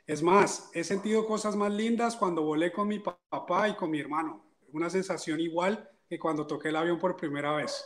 Es 0.09 0.23
más, 0.23 0.71
he 0.73 0.83
sentido 0.83 1.27
cosas 1.27 1.55
más 1.55 1.71
lindas 1.71 2.15
cuando 2.15 2.41
volé 2.41 2.71
con 2.71 2.87
mi 2.87 2.97
papá 2.97 3.69
y 3.69 3.75
con 3.75 3.91
mi 3.91 3.99
hermano. 3.99 4.41
Una 4.73 4.89
sensación 4.89 5.39
igual 5.39 5.87
que 6.09 6.17
cuando 6.17 6.47
toqué 6.47 6.69
el 6.69 6.77
avión 6.77 6.97
por 6.97 7.15
primera 7.15 7.53
vez. 7.53 7.85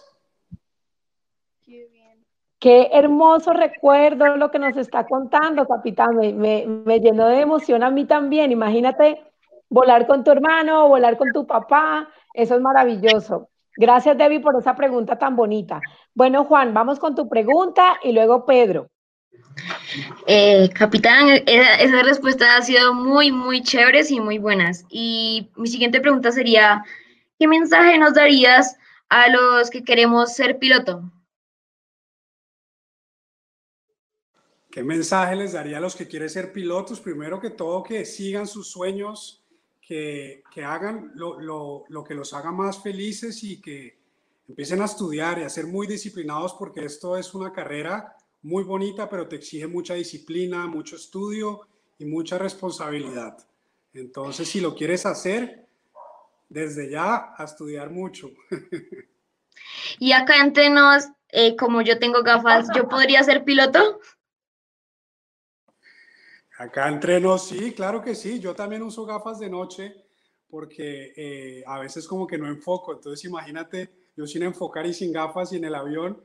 Qué, 1.66 1.86
bien. 1.92 2.24
Qué 2.60 2.88
hermoso 2.94 3.52
recuerdo 3.52 4.38
lo 4.38 4.50
que 4.52 4.58
nos 4.58 4.78
está 4.78 5.06
contando, 5.06 5.68
capitán. 5.68 6.16
Me, 6.16 6.32
me, 6.32 6.66
me 6.66 7.02
llenó 7.02 7.28
de 7.28 7.42
emoción 7.42 7.84
a 7.84 7.92
mí 7.92 8.06
también. 8.06 8.54
Imagínate 8.54 9.22
volar 9.68 10.08
con 10.08 10.24
tu 10.24 10.32
hermano, 10.32 10.88
volar 10.88 11.18
con 11.18 11.30
tu 11.34 11.46
papá. 11.46 12.08
Eso 12.34 12.56
es 12.56 12.62
maravilloso. 12.62 13.50
Gracias, 13.76 14.18
Debbie, 14.18 14.40
por 14.40 14.56
esa 14.58 14.78
pregunta 14.78 15.20
tan 15.20 15.36
bonita. 15.36 15.82
Bueno, 16.14 16.46
Juan, 16.46 16.74
vamos 16.74 17.00
con 17.00 17.16
tu 17.16 17.28
pregunta 17.28 18.00
y 18.02 18.14
luego 18.14 18.46
Pedro. 18.46 18.88
Eh, 20.28 20.70
capitán, 20.74 21.30
esa, 21.46 21.76
esa, 21.76 22.04
respuesta 22.04 22.58
ha 22.58 22.62
sido 22.62 22.94
muy, 22.94 23.32
muy 23.32 23.62
chéveres 23.62 24.10
y 24.12 24.20
muy 24.20 24.38
buenas. 24.38 24.86
Y 24.90 25.52
mi 25.56 25.68
siguiente 25.68 26.02
pregunta 26.02 26.32
sería, 26.32 26.84
¿qué 27.38 27.48
mensaje 27.48 27.98
nos 27.98 28.14
darías 28.14 28.78
a 29.10 29.30
los 29.30 29.70
que 29.70 29.84
queremos 29.84 30.34
ser 30.34 30.58
piloto? 30.58 31.12
¿Qué 34.72 34.84
mensaje 34.84 35.36
les 35.36 35.54
daría 35.54 35.78
a 35.78 35.82
los 35.82 35.96
que 35.96 36.08
quieren 36.08 36.30
ser 36.30 36.52
pilotos? 36.52 37.00
Primero 37.00 37.40
que 37.40 37.52
todo, 37.52 37.84
que 37.84 38.06
sigan 38.06 38.48
sus 38.48 38.72
sueños, 38.72 39.44
que, 39.80 40.44
que 40.52 40.64
hagan 40.64 41.12
lo, 41.14 41.40
lo, 41.40 41.84
lo 41.90 42.04
que 42.04 42.16
los 42.16 42.34
haga 42.34 42.52
más 42.52 42.82
felices 42.82 43.44
y 43.44 43.62
que 43.62 44.00
empiecen 44.48 44.82
a 44.82 44.86
estudiar 44.86 45.38
y 45.38 45.44
a 45.44 45.50
ser 45.50 45.68
muy 45.68 45.86
disciplinados 45.86 46.56
porque 46.56 46.86
esto 46.86 47.16
es 47.18 47.36
una 47.36 47.54
carrera 47.54 48.16
muy 48.44 48.64
bonita, 48.64 49.10
pero 49.10 49.28
te 49.28 49.38
exige 49.38 49.68
mucha 49.68 49.96
disciplina, 49.96 50.68
mucho 50.68 50.96
estudio 50.96 51.68
y 51.98 52.06
mucha 52.06 52.38
responsabilidad. 52.38 53.38
Entonces, 53.94 54.48
si 54.50 54.60
lo 54.60 54.76
quieres 54.76 55.06
hacer, 55.06 55.68
desde 56.50 56.90
ya 56.90 57.34
a 57.36 57.44
estudiar 57.44 57.90
mucho. 57.90 58.30
Y 60.00 60.12
acá 60.12 60.42
entre 60.42 60.70
nos, 60.70 61.08
eh, 61.30 61.56
como 61.56 61.82
yo 61.82 62.00
tengo 62.00 62.24
gafas, 62.24 62.68
¿yo 62.76 62.90
podría 62.90 63.24
ser 63.24 63.44
piloto? 63.44 64.00
Acá 66.58 66.88
entre 66.88 67.20
nos, 67.20 67.48
sí, 67.48 67.74
claro 67.74 68.02
que 68.02 68.16
sí. 68.16 68.40
Yo 68.40 68.56
también 68.56 68.82
uso 68.82 69.06
gafas 69.06 69.40
de 69.40 69.50
noche 69.50 69.96
porque 70.50 71.14
eh, 71.16 71.64
a 71.66 71.80
veces 71.80 72.08
como 72.08 72.28
que 72.28 72.38
no 72.38 72.48
enfoco. 72.48 72.94
Entonces, 72.94 73.26
imagínate, 73.26 73.90
yo 74.16 74.28
sin 74.28 74.44
enfocar 74.44 74.86
y 74.86 74.94
sin 74.94 75.12
gafas 75.12 75.54
y 75.54 75.58
en 75.58 75.66
el 75.66 75.76
avión, 75.76 76.24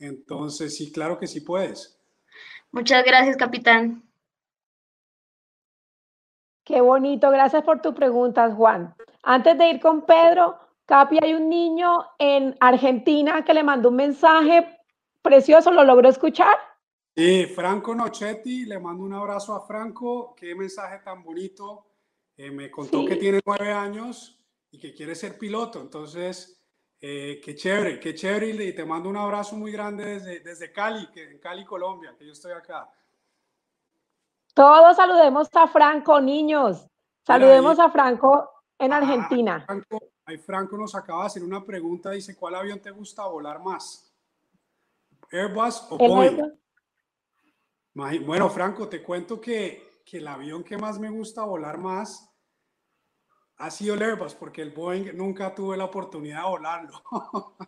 entonces, 0.00 0.76
sí, 0.76 0.90
claro 0.90 1.18
que 1.18 1.26
sí 1.26 1.40
puedes. 1.40 1.98
Muchas 2.72 3.04
gracias, 3.04 3.36
capitán. 3.36 4.02
Qué 6.64 6.80
bonito, 6.80 7.30
gracias 7.30 7.62
por 7.62 7.82
tus 7.82 7.94
preguntas, 7.94 8.54
Juan. 8.54 8.94
Antes 9.22 9.58
de 9.58 9.70
ir 9.70 9.80
con 9.80 10.06
Pedro, 10.06 10.58
Capi, 10.86 11.18
hay 11.22 11.34
un 11.34 11.48
niño 11.48 12.04
en 12.18 12.56
Argentina 12.60 13.44
que 13.44 13.54
le 13.54 13.62
mandó 13.62 13.90
un 13.90 13.96
mensaje 13.96 14.78
precioso, 15.22 15.70
¿lo 15.70 15.84
logró 15.84 16.08
escuchar? 16.08 16.54
Sí, 17.16 17.46
Franco 17.46 17.94
Nochetti, 17.94 18.64
le 18.66 18.78
mando 18.78 19.04
un 19.04 19.12
abrazo 19.12 19.54
a 19.54 19.66
Franco, 19.66 20.34
qué 20.36 20.54
mensaje 20.54 21.00
tan 21.04 21.22
bonito. 21.22 21.86
Eh, 22.36 22.50
me 22.50 22.70
contó 22.70 23.04
que 23.04 23.16
tiene 23.16 23.40
nueve 23.44 23.72
años 23.72 24.38
y 24.70 24.78
que 24.78 24.94
quiere 24.94 25.14
ser 25.14 25.36
piloto, 25.36 25.80
entonces 25.80 26.59
eh, 27.00 27.40
qué 27.42 27.54
chévere, 27.54 27.98
qué 27.98 28.14
chévere 28.14 28.64
y 28.64 28.74
te 28.74 28.84
mando 28.84 29.08
un 29.08 29.16
abrazo 29.16 29.56
muy 29.56 29.72
grande 29.72 30.04
desde, 30.04 30.40
desde 30.40 30.70
Cali, 30.70 31.06
que 31.10 31.30
en 31.30 31.38
Cali, 31.38 31.64
Colombia, 31.64 32.14
que 32.18 32.26
yo 32.26 32.32
estoy 32.32 32.52
acá. 32.52 32.90
Todos 34.52 34.96
saludemos 34.96 35.48
a 35.54 35.66
Franco, 35.66 36.20
niños. 36.20 36.86
Saludemos 37.22 37.78
a 37.78 37.90
Franco 37.90 38.50
en 38.78 38.92
ah, 38.92 38.98
Argentina. 38.98 39.64
Franco, 39.64 39.98
ahí 40.26 40.36
Franco 40.36 40.76
nos 40.76 40.94
acaba 40.94 41.22
de 41.22 41.26
hacer 41.28 41.42
una 41.42 41.64
pregunta, 41.64 42.10
dice, 42.10 42.36
¿cuál 42.36 42.56
avión 42.56 42.80
te 42.80 42.90
gusta 42.90 43.26
volar 43.26 43.60
más? 43.60 44.12
¿Airbus 45.30 45.86
o 45.90 45.96
Boeing? 45.96 46.52
Bueno, 47.94 48.50
Franco, 48.50 48.88
te 48.88 49.02
cuento 49.02 49.40
que, 49.40 50.02
que 50.04 50.18
el 50.18 50.28
avión 50.28 50.62
que 50.64 50.76
más 50.76 50.98
me 50.98 51.08
gusta 51.08 51.44
volar 51.44 51.78
más 51.78 52.29
ha 53.60 53.70
sido 53.70 53.94
el 53.94 54.02
Airbus, 54.02 54.34
porque 54.34 54.62
el 54.62 54.70
Boeing 54.70 55.14
nunca 55.14 55.54
tuve 55.54 55.76
la 55.76 55.84
oportunidad 55.84 56.44
de 56.44 56.48
volarlo. 56.48 57.02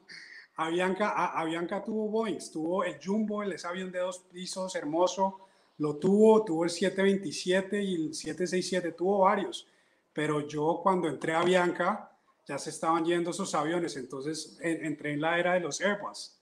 Avianca, 0.56 1.10
Avianca 1.38 1.84
tuvo 1.84 2.08
Boeing, 2.08 2.38
tuvo 2.50 2.82
el 2.82 2.98
Jumbo, 3.02 3.42
el 3.42 3.54
avión 3.62 3.92
de 3.92 3.98
dos 3.98 4.20
pisos 4.32 4.74
hermoso, 4.74 5.48
lo 5.78 5.96
tuvo, 5.96 6.44
tuvo 6.44 6.64
el 6.64 6.70
727 6.70 7.82
y 7.82 7.94
el 7.94 8.14
767, 8.14 8.92
tuvo 8.92 9.18
varios, 9.18 9.68
pero 10.14 10.46
yo 10.46 10.80
cuando 10.82 11.08
entré 11.08 11.34
a 11.34 11.40
Avianca 11.40 12.10
ya 12.46 12.58
se 12.58 12.70
estaban 12.70 13.04
yendo 13.04 13.30
esos 13.30 13.54
aviones, 13.54 13.94
entonces 13.96 14.58
entré 14.62 15.12
en 15.12 15.20
la 15.20 15.38
era 15.38 15.54
de 15.54 15.60
los 15.60 15.80
Airbus. 15.80 16.38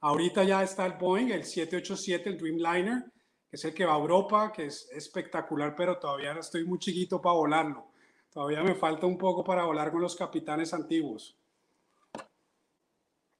Ahorita 0.00 0.44
ya 0.44 0.62
está 0.62 0.86
el 0.86 0.92
Boeing, 0.92 1.30
el 1.30 1.44
787, 1.44 2.30
el 2.30 2.38
Dreamliner, 2.38 3.04
que 3.48 3.56
es 3.56 3.64
el 3.64 3.74
que 3.74 3.84
va 3.84 3.94
a 3.94 3.98
Europa, 3.98 4.52
que 4.52 4.66
es 4.66 4.88
espectacular, 4.92 5.74
pero 5.74 5.98
todavía 5.98 6.32
estoy 6.38 6.64
muy 6.64 6.78
chiquito 6.78 7.20
para 7.20 7.34
volarlo. 7.34 7.89
Todavía 8.32 8.62
me 8.62 8.74
falta 8.74 9.06
un 9.06 9.18
poco 9.18 9.42
para 9.42 9.64
volar 9.64 9.90
con 9.90 10.00
los 10.00 10.14
capitanes 10.14 10.72
antiguos. 10.72 11.36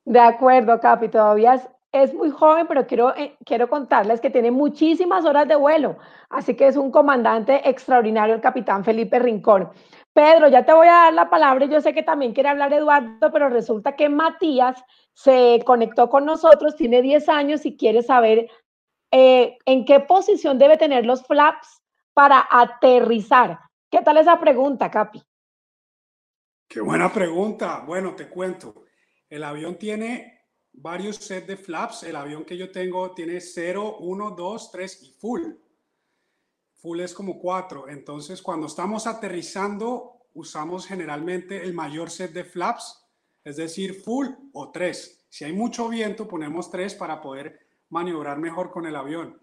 De 0.05 0.19
acuerdo, 0.19 0.81
Capi, 0.81 1.09
todavía 1.09 1.63
es, 1.93 2.13
muy 2.13 2.31
joven, 2.31 2.67
pero 2.67 2.87
quiero, 2.87 3.15
eh, 3.17 3.37
quiero 3.45 3.69
contarles 3.69 4.21
que 4.21 4.31
tiene 4.31 4.51
muchísimas 4.51 5.25
horas 5.25 5.47
de 5.47 5.55
vuelo, 5.55 5.99
así 6.29 6.57
que 6.57 6.67
es 6.67 6.77
un 6.77 6.91
comandante 6.91 7.69
extraordinario 7.69 8.35
el 8.35 8.41
capitán 8.41 8.85
Felipe 8.85 9.21
Rincón. 9.21 9.71
Pedro, 10.13 10.49
ya 10.49 10.65
te 10.65 10.73
voy 10.73 10.89
a 10.89 10.93
dar 10.93 11.15
la 11.15 11.31
palabra, 11.31 11.67
yo 11.67 11.81
sé 11.81 11.95
que 11.95 12.03
también 12.03 12.33
quiere 12.33 12.49
hablar 12.49 12.73
Eduardo, 12.73 13.31
pero 13.33 13.49
resulta 13.49 13.95
que 13.95 14.09
Matías 14.09 14.83
se 15.13 15.63
conectó 15.65 16.11
con 16.11 16.25
nosotros, 16.25 16.75
tiene 16.75 17.03
10 17.03 17.29
años 17.29 17.65
y 17.65 17.77
quiere 17.77 18.03
saber 18.03 18.49
eh, 19.13 19.59
en 19.67 19.85
qué 19.85 20.01
posición 20.01 20.59
debe 20.59 20.77
tener 20.77 21.07
los 21.07 21.25
flaps 21.25 21.81
para 22.13 22.45
aterrizar. 22.51 23.70
¿Qué 23.91 24.03
tal 24.03 24.19
esa 24.19 24.39
pregunta, 24.39 24.89
Capi? 24.89 25.21
Qué 26.69 26.81
buena 26.81 27.13
pregunta. 27.13 27.83
Bueno, 27.85 28.15
te 28.15 28.29
cuento. 28.29 28.85
El 29.29 29.43
avión 29.43 29.77
tiene 29.77 30.47
varios 30.73 31.17
sets 31.17 31.49
de 31.49 31.57
flaps. 31.57 32.05
El 32.05 32.15
avión 32.15 32.45
que 32.45 32.57
yo 32.57 32.71
tengo 32.71 33.13
tiene 33.13 33.41
0, 33.41 33.97
1, 33.99 34.31
2, 34.31 34.71
3 34.71 35.03
y 35.03 35.13
full. 35.13 35.43
Full 36.77 37.01
es 37.01 37.13
como 37.13 37.41
4. 37.41 37.89
Entonces, 37.89 38.41
cuando 38.41 38.69
estamos 38.69 39.09
aterrizando, 39.09 40.21
usamos 40.35 40.87
generalmente 40.87 41.65
el 41.65 41.75
mayor 41.75 42.11
set 42.11 42.33
de 42.33 42.45
flaps, 42.45 43.05
es 43.43 43.57
decir, 43.57 43.95
full 43.95 44.29
o 44.53 44.71
3. 44.71 45.27
Si 45.29 45.45
hay 45.45 45.53
mucho 45.53 45.89
viento, 45.89 46.29
ponemos 46.29 46.71
3 46.71 46.95
para 46.95 47.21
poder 47.21 47.59
maniobrar 47.89 48.39
mejor 48.39 48.71
con 48.71 48.87
el 48.87 48.95
avión. 48.95 49.43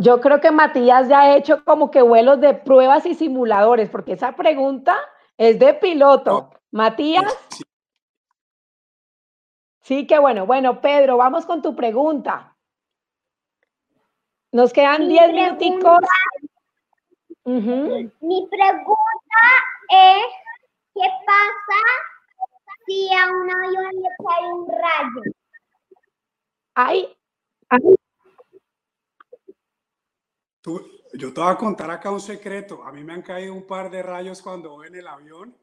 Yo 0.00 0.18
creo 0.22 0.40
que 0.40 0.50
Matías 0.50 1.08
ya 1.08 1.20
ha 1.20 1.36
hecho 1.36 1.62
como 1.62 1.90
que 1.90 2.00
vuelos 2.00 2.40
de 2.40 2.54
pruebas 2.54 3.04
y 3.04 3.14
simuladores, 3.14 3.90
porque 3.90 4.14
esa 4.14 4.34
pregunta 4.34 4.96
es 5.36 5.58
de 5.58 5.74
piloto. 5.74 6.48
Matías. 6.70 7.36
Sí, 9.82 10.06
qué 10.06 10.18
bueno. 10.18 10.46
Bueno, 10.46 10.80
Pedro, 10.80 11.18
vamos 11.18 11.44
con 11.44 11.60
tu 11.60 11.76
pregunta. 11.76 12.56
Nos 14.52 14.72
quedan 14.72 15.06
10 15.06 15.32
minuticos. 15.34 15.98
Mi 17.44 18.48
pregunta 18.50 19.42
es, 19.90 20.24
¿qué 20.94 21.08
pasa 21.26 21.80
si 22.86 23.12
a 23.12 23.26
un 23.26 23.50
avión 23.50 23.90
le 23.96 24.08
cae 24.26 24.50
un 24.50 24.66
rayo? 24.66 25.22
Ay, 26.74 27.14
yo 30.62 31.32
te 31.32 31.40
voy 31.40 31.50
a 31.50 31.56
contar 31.56 31.90
acá 31.90 32.10
un 32.10 32.20
secreto. 32.20 32.84
A 32.84 32.92
mí 32.92 33.02
me 33.02 33.12
han 33.12 33.22
caído 33.22 33.54
un 33.54 33.66
par 33.66 33.90
de 33.90 34.02
rayos 34.02 34.42
cuando 34.42 34.70
voy 34.70 34.88
en 34.88 34.96
el 34.96 35.06
avión 35.06 35.56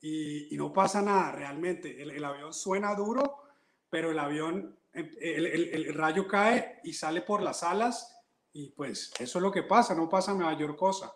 y, 0.00 0.56
no 0.56 0.72
pasa 0.72 1.02
nada 1.02 1.32
realmente. 1.32 2.02
El, 2.02 2.24
avión 2.24 2.52
suena 2.52 2.94
duro, 2.94 3.42
pero 3.88 4.10
el 4.10 4.18
avión, 4.18 4.76
el, 4.92 5.46
el, 5.46 5.94
rayo 5.94 6.26
cae 6.26 6.80
y 6.84 6.92
sale 6.92 7.22
por 7.22 7.42
las 7.42 7.62
alas 7.62 8.16
y 8.52 8.70
pues 8.70 9.12
eso 9.18 9.38
es 9.38 9.42
lo 9.42 9.52
que 9.52 9.62
pasa, 9.62 9.94
no 9.94 10.08
pasa 10.08 10.34
mayor 10.34 10.76
cosa. 10.76 11.12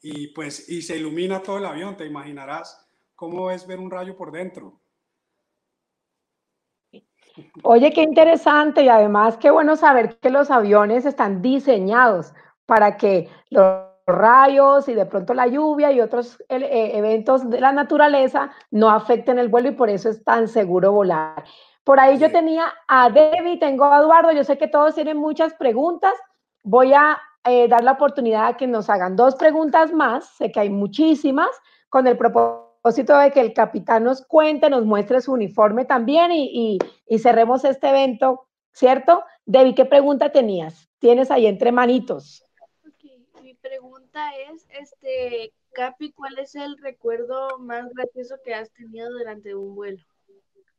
Y 0.00 0.28
pues, 0.28 0.68
y 0.68 0.82
se 0.82 0.96
ilumina 0.96 1.42
todo 1.42 1.58
el 1.58 1.66
avión, 1.66 1.96
te 1.96 2.06
imaginarás 2.06 2.86
cómo 3.14 3.50
es 3.50 3.66
ver 3.66 3.80
un 3.80 3.90
rayo 3.90 4.16
por 4.16 4.30
dentro. 4.30 4.77
Oye, 7.62 7.92
qué 7.92 8.02
interesante 8.02 8.82
y 8.82 8.88
además 8.88 9.36
qué 9.36 9.50
bueno 9.50 9.76
saber 9.76 10.18
que 10.18 10.30
los 10.30 10.50
aviones 10.50 11.04
están 11.04 11.42
diseñados 11.42 12.32
para 12.66 12.96
que 12.96 13.28
los 13.50 13.88
rayos 14.06 14.88
y 14.88 14.94
de 14.94 15.06
pronto 15.06 15.34
la 15.34 15.46
lluvia 15.46 15.92
y 15.92 16.00
otros 16.00 16.42
eh, 16.48 16.92
eventos 16.94 17.48
de 17.50 17.60
la 17.60 17.72
naturaleza 17.72 18.50
no 18.70 18.90
afecten 18.90 19.38
el 19.38 19.48
vuelo 19.48 19.68
y 19.68 19.72
por 19.72 19.90
eso 19.90 20.08
es 20.08 20.24
tan 20.24 20.48
seguro 20.48 20.92
volar. 20.92 21.44
Por 21.84 22.00
ahí 22.00 22.18
yo 22.18 22.30
tenía 22.30 22.72
a 22.86 23.10
Debbie, 23.10 23.58
tengo 23.58 23.84
a 23.84 23.98
Eduardo, 23.98 24.32
yo 24.32 24.44
sé 24.44 24.58
que 24.58 24.68
todos 24.68 24.94
tienen 24.94 25.16
muchas 25.16 25.54
preguntas. 25.54 26.14
Voy 26.62 26.92
a 26.92 27.18
eh, 27.44 27.68
dar 27.68 27.82
la 27.84 27.92
oportunidad 27.92 28.46
a 28.46 28.56
que 28.56 28.66
nos 28.66 28.90
hagan 28.90 29.16
dos 29.16 29.36
preguntas 29.36 29.92
más, 29.92 30.28
sé 30.36 30.50
que 30.52 30.60
hay 30.60 30.70
muchísimas, 30.70 31.48
con 31.88 32.06
el 32.06 32.16
propósito 32.16 32.67
de 32.82 33.30
que 33.32 33.40
el 33.40 33.52
capitán 33.52 34.04
nos 34.04 34.24
cuente, 34.24 34.70
nos 34.70 34.84
muestre 34.84 35.20
su 35.20 35.32
uniforme 35.32 35.84
también 35.84 36.32
y, 36.32 36.78
y 37.06 37.18
cerremos 37.18 37.64
este 37.64 37.88
evento, 37.90 38.46
¿cierto? 38.72 39.24
Debbie, 39.46 39.74
¿qué 39.74 39.84
pregunta 39.84 40.30
tenías? 40.32 40.88
Tienes 40.98 41.30
ahí 41.30 41.46
entre 41.46 41.72
manitos 41.72 42.48
pregunta 43.68 44.30
es, 44.50 44.66
este, 44.70 45.52
Capi, 45.72 46.12
¿cuál 46.12 46.38
es 46.38 46.54
el 46.54 46.78
recuerdo 46.78 47.58
más 47.58 47.92
gracioso 47.92 48.36
que 48.44 48.54
has 48.54 48.70
tenido 48.72 49.10
durante 49.10 49.54
un 49.54 49.74
vuelo? 49.74 50.02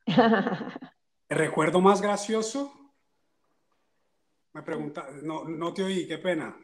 ¿El 1.29 1.37
recuerdo 1.37 1.79
más 1.81 2.01
gracioso? 2.01 2.73
Me 4.53 4.63
pregunta, 4.63 5.07
no, 5.21 5.45
no 5.45 5.73
te 5.73 5.83
oí, 5.83 6.07
qué 6.07 6.17
pena. 6.17 6.57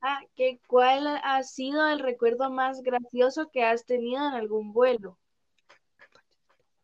Ah, 0.00 0.20
que 0.36 0.60
¿cuál 0.66 1.06
ha 1.06 1.42
sido 1.42 1.86
el 1.88 1.98
recuerdo 1.98 2.50
más 2.50 2.82
gracioso 2.82 3.50
que 3.50 3.64
has 3.64 3.84
tenido 3.84 4.26
en 4.28 4.34
algún 4.34 4.72
vuelo? 4.72 5.18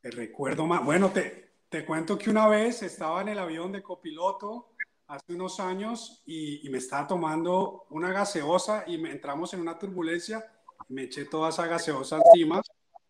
El 0.03 0.13
recuerdo 0.13 0.67
más, 0.67 0.85
bueno, 0.85 1.11
te, 1.11 1.53
te 1.69 1.85
cuento 1.85 2.19
que 2.19 2.31
una 2.31 2.49
vez 2.49 2.83
estaba 2.83 3.23
en 3.23 3.29
el 3.29 3.39
avión 3.39 3.73
de 3.73 3.83
copiloto 3.83 4.75
hace 5.07 5.35
unos 5.35 5.61
años 5.61 6.23
y, 6.27 6.69
me 6.71 6.79
estaba 6.79 7.07
tomando 7.07 7.87
una 7.91 8.13
gaseosa 8.13 8.85
y 8.87 8.99
me, 8.99 9.11
entramos 9.11 9.53
en 9.55 9.61
una 9.61 9.79
turbulencia 9.79 10.45
y 10.89 10.95
me 10.95 11.03
eché 11.05 11.25
toda 11.27 11.51
esa 11.51 11.67
gaseosa 11.67 12.19
encima. 12.25 12.63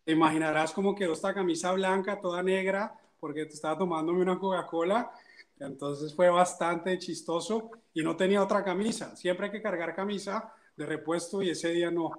Te 0.03 0.11
imaginarás 0.11 0.71
cómo 0.71 0.95
quedó 0.95 1.13
esta 1.13 1.33
camisa 1.33 1.71
blanca, 1.71 2.19
toda 2.19 2.43
negra, 2.43 2.99
porque 3.19 3.45
te 3.45 3.53
estaba 3.53 3.77
tomándome 3.77 4.21
una 4.21 4.37
Coca-Cola. 4.37 5.11
Entonces 5.59 6.13
fue 6.13 6.29
bastante 6.29 6.97
chistoso 6.99 7.71
y 7.93 8.03
no 8.03 8.15
tenía 8.15 8.43
otra 8.43 8.63
camisa. 8.63 9.15
Siempre 9.15 9.47
hay 9.47 9.51
que 9.51 9.61
cargar 9.61 9.95
camisa 9.95 10.53
de 10.75 10.85
repuesto 10.85 11.41
y 11.41 11.49
ese 11.49 11.69
día 11.69 11.89
no. 11.91 12.11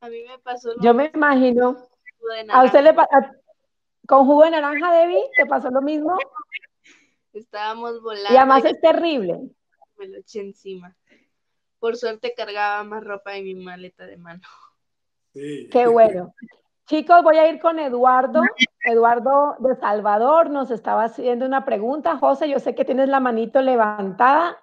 A 0.00 0.08
mí 0.08 0.22
me 0.22 0.38
pasó 0.38 0.74
lo 0.74 0.82
Yo 0.82 0.94
me 0.94 1.10
imagino. 1.14 1.76
¿A 2.50 2.64
usted 2.64 2.82
le 2.82 2.94
pasó? 2.94 3.10
¿Con 4.06 4.26
jugo 4.26 4.44
de 4.44 4.50
naranja, 4.50 4.92
Debbie? 4.92 5.30
¿Te 5.36 5.46
pasó 5.46 5.70
lo 5.70 5.80
mismo? 5.80 6.16
Estábamos 7.32 8.02
volando. 8.02 8.32
Y 8.32 8.36
además 8.36 8.64
es 8.64 8.80
terrible. 8.80 9.40
Me 9.98 10.08
lo 10.08 10.18
eché 10.18 10.40
encima. 10.40 10.94
Por 11.78 11.96
suerte 11.96 12.34
cargaba 12.36 12.84
más 12.84 13.02
ropa 13.02 13.36
en 13.36 13.44
mi 13.44 13.54
maleta 13.54 14.06
de 14.06 14.16
mano. 14.16 14.42
Sí. 15.32 15.68
Qué 15.72 15.86
bueno. 15.86 16.34
Chicos, 16.86 17.22
voy 17.22 17.38
a 17.38 17.48
ir 17.48 17.60
con 17.60 17.78
Eduardo. 17.78 18.42
Eduardo 18.84 19.56
de 19.58 19.74
Salvador 19.76 20.50
nos 20.50 20.70
estaba 20.70 21.04
haciendo 21.04 21.46
una 21.46 21.64
pregunta. 21.64 22.18
José, 22.18 22.48
yo 22.48 22.58
sé 22.58 22.74
que 22.74 22.84
tienes 22.84 23.08
la 23.08 23.20
manito 23.20 23.62
levantada, 23.62 24.58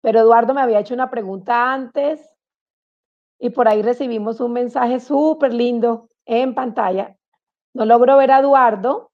pero 0.00 0.20
Eduardo 0.20 0.54
me 0.54 0.60
había 0.60 0.80
hecho 0.80 0.94
una 0.94 1.10
pregunta 1.10 1.72
antes 1.72 2.30
y 3.38 3.50
por 3.50 3.68
ahí 3.68 3.82
recibimos 3.82 4.40
un 4.40 4.52
mensaje 4.52 5.00
súper 5.00 5.52
lindo 5.52 6.08
en 6.24 6.54
pantalla. 6.54 7.16
No 7.74 7.84
logro 7.84 8.16
ver 8.16 8.30
a 8.30 8.38
Eduardo, 8.38 9.10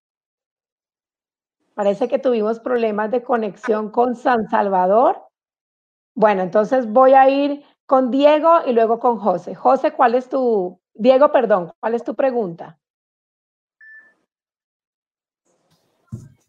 Parece 1.74 2.08
que 2.08 2.18
tuvimos 2.18 2.60
problemas 2.60 3.10
de 3.10 3.22
conexión 3.22 3.90
con 3.90 4.14
San 4.14 4.48
Salvador. 4.48 5.22
Bueno, 6.14 6.42
entonces 6.42 6.90
voy 6.90 7.14
a 7.14 7.28
ir 7.30 7.64
con 7.86 8.10
Diego 8.10 8.58
y 8.66 8.72
luego 8.72 8.98
con 8.98 9.18
José. 9.18 9.54
José, 9.54 9.92
¿cuál 9.92 10.14
es 10.14 10.28
tu, 10.28 10.78
Diego, 10.94 11.32
perdón, 11.32 11.72
cuál 11.80 11.94
es 11.94 12.04
tu 12.04 12.14
pregunta? 12.14 12.78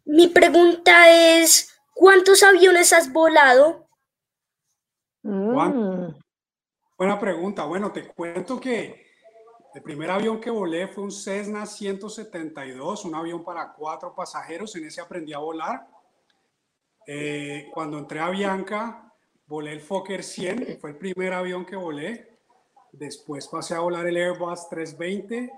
Mi 0.06 0.28
pregunta 0.28 1.10
es, 1.10 1.74
¿cuántos 1.94 2.44
aviones 2.44 2.92
has 2.94 3.12
volado? 3.12 3.88
Mm. 5.24 6.14
Buena 6.98 7.20
pregunta. 7.20 7.66
Bueno, 7.66 7.92
te 7.92 8.08
cuento 8.08 8.60
que 8.60 9.04
el 9.74 9.82
primer 9.82 10.12
avión 10.12 10.40
que 10.40 10.50
volé 10.50 10.88
fue 10.88 11.06
un 11.06 11.12
Cessna 11.12 11.66
172, 11.66 13.06
un 13.06 13.16
avión 13.16 13.44
para 13.44 13.74
cuatro 13.74 14.14
pasajeros. 14.14 14.76
En 14.76 14.86
ese 14.86 15.02
aprendí 15.02 15.34
a 15.34 15.40
volar. 15.40 15.88
Eh, 17.08 17.70
cuando 17.74 17.98
entré 17.98 18.20
a 18.20 18.30
Bianca, 18.30 19.12
volé 19.48 19.72
el 19.72 19.82
Fokker 19.82 20.24
100, 20.24 20.78
fue 20.80 20.92
el 20.92 20.98
primer 20.98 21.34
avión 21.34 21.66
que 21.66 21.76
volé. 21.76 22.33
Después 22.94 23.48
pasé 23.48 23.74
a 23.74 23.80
volar 23.80 24.08
el 24.08 24.18
Airbus 24.18 24.70
320. 24.70 25.52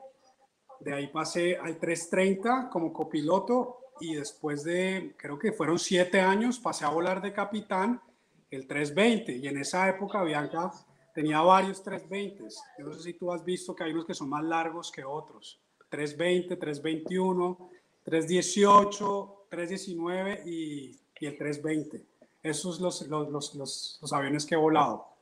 De 0.79 0.93
ahí 0.93 1.07
pasé 1.07 1.57
al 1.57 1.77
330 1.77 2.69
como 2.69 2.93
copiloto. 2.93 3.79
Y 3.99 4.15
después 4.15 4.63
de, 4.63 5.15
creo 5.17 5.37
que 5.37 5.51
fueron 5.51 5.77
siete 5.77 6.19
años, 6.19 6.59
pasé 6.59 6.85
a 6.85 6.89
volar 6.89 7.21
de 7.21 7.33
capitán 7.33 8.01
el 8.49 8.65
320. 8.65 9.37
Y 9.37 9.47
en 9.47 9.57
esa 9.57 9.87
época 9.89 10.23
Bianca 10.23 10.71
tenía 11.13 11.41
varios 11.41 11.83
320. 11.83 12.43
Yo 12.79 12.85
no 12.85 12.93
sé 12.93 13.01
si 13.01 13.13
tú 13.13 13.31
has 13.31 13.43
visto 13.43 13.75
que 13.75 13.83
hay 13.83 13.91
unos 13.91 14.05
que 14.05 14.13
son 14.13 14.29
más 14.29 14.43
largos 14.43 14.91
que 14.91 15.03
otros. 15.03 15.61
320, 15.89 16.55
321, 16.55 17.69
318, 18.03 19.47
319 19.49 20.43
y, 20.45 20.99
y 21.19 21.25
el 21.25 21.37
320. 21.37 22.05
Esos 22.43 22.75
son 22.75 22.83
los, 22.85 23.07
los, 23.07 23.55
los, 23.55 23.99
los, 24.01 24.13
aviones 24.13 24.45
que 24.45 24.55
he 24.55 24.57
volado. 24.57 25.14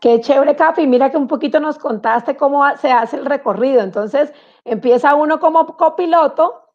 Qué 0.00 0.20
chévere, 0.20 0.56
Capi. 0.56 0.86
Mira 0.86 1.10
que 1.10 1.18
un 1.18 1.28
poquito 1.28 1.60
nos 1.60 1.78
contaste 1.78 2.36
cómo 2.36 2.64
se 2.78 2.90
hace 2.90 3.16
el 3.16 3.26
recorrido. 3.26 3.82
Entonces, 3.82 4.32
empieza 4.64 5.14
uno 5.14 5.38
como 5.38 5.66
copiloto, 5.76 6.74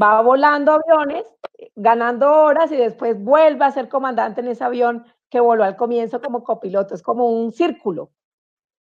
va 0.00 0.22
volando 0.22 0.72
aviones, 0.72 1.26
ganando 1.74 2.32
horas 2.32 2.72
y 2.72 2.76
después 2.76 3.22
vuelve 3.22 3.64
a 3.64 3.70
ser 3.70 3.88
comandante 3.88 4.40
en 4.40 4.48
ese 4.48 4.64
avión 4.64 5.04
que 5.28 5.40
voló 5.40 5.64
al 5.64 5.76
comienzo 5.76 6.20
como 6.20 6.44
copiloto, 6.44 6.94
es 6.94 7.02
como 7.02 7.28
un 7.28 7.52
círculo. 7.52 8.12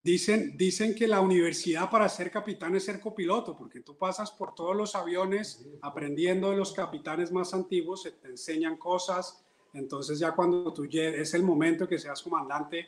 Dicen, 0.03 0.55
dicen 0.55 0.95
que 0.95 1.07
la 1.07 1.19
universidad 1.19 1.89
para 1.89 2.07
ser 2.07 2.31
capitán 2.31 2.75
es 2.75 2.85
ser 2.85 3.01
copiloto, 3.01 3.57
porque 3.57 3.81
tú 3.81 3.97
pasas 3.97 4.31
por 4.31 4.53
todos 4.53 4.75
los 4.75 4.95
aviones 4.95 5.67
aprendiendo 5.81 6.51
de 6.51 6.57
los 6.57 6.71
capitanes 6.71 7.31
más 7.31 7.53
antiguos, 7.53 8.03
se 8.03 8.11
te 8.11 8.27
enseñan 8.27 8.77
cosas, 8.77 9.43
entonces 9.73 10.19
ya 10.19 10.33
cuando 10.33 10.71
tú 10.71 10.87
es 10.91 11.33
el 11.33 11.43
momento 11.43 11.87
que 11.87 11.97
seas 11.97 12.21
comandante, 12.21 12.87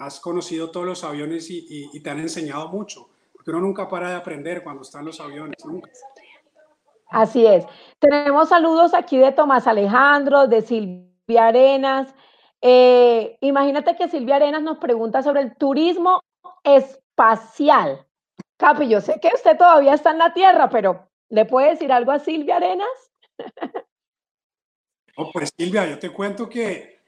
has 0.00 0.18
conocido 0.18 0.70
todos 0.70 0.86
los 0.86 1.04
aviones 1.04 1.48
y, 1.50 2.00
te 2.00 2.10
han 2.10 2.18
enseñado 2.18 2.68
mucho, 2.68 3.10
porque 3.32 3.50
uno 3.50 3.60
nunca 3.60 3.88
para 3.88 4.10
de 4.10 4.16
aprender 4.16 4.64
cuando 4.64 4.82
está 4.82 4.98
en 4.98 5.06
los 5.06 5.20
aviones, 5.20 5.56
Así 7.12 7.44
es. 7.44 7.64
Tenemos 7.98 8.48
saludos 8.48 8.94
aquí 8.94 9.18
de 9.18 9.32
Tomás 9.32 9.66
Alejandro, 9.66 10.46
de 10.46 10.62
Silvia 10.62 11.48
Arenas, 11.48 12.14
eh, 12.62 13.38
imagínate 13.40 13.96
que 13.96 14.08
Silvia 14.08 14.36
Arenas 14.36 14.62
nos 14.62 14.78
pregunta 14.78 15.22
sobre 15.22 15.40
el 15.42 15.56
turismo 15.56 16.22
espacial. 16.62 18.06
Capi, 18.58 18.88
yo 18.88 19.00
sé 19.00 19.18
que 19.20 19.30
usted 19.34 19.56
todavía 19.56 19.94
está 19.94 20.10
en 20.10 20.18
la 20.18 20.34
Tierra, 20.34 20.68
pero 20.68 21.08
¿le 21.30 21.46
puede 21.46 21.70
decir 21.70 21.90
algo 21.92 22.12
a 22.12 22.18
Silvia 22.18 22.56
Arenas? 22.56 22.88
Oh, 25.16 25.30
pues 25.32 25.50
Silvia, 25.54 25.86
yo 25.86 25.98
te 25.98 26.08
cuento 26.08 26.48
que 26.48 26.99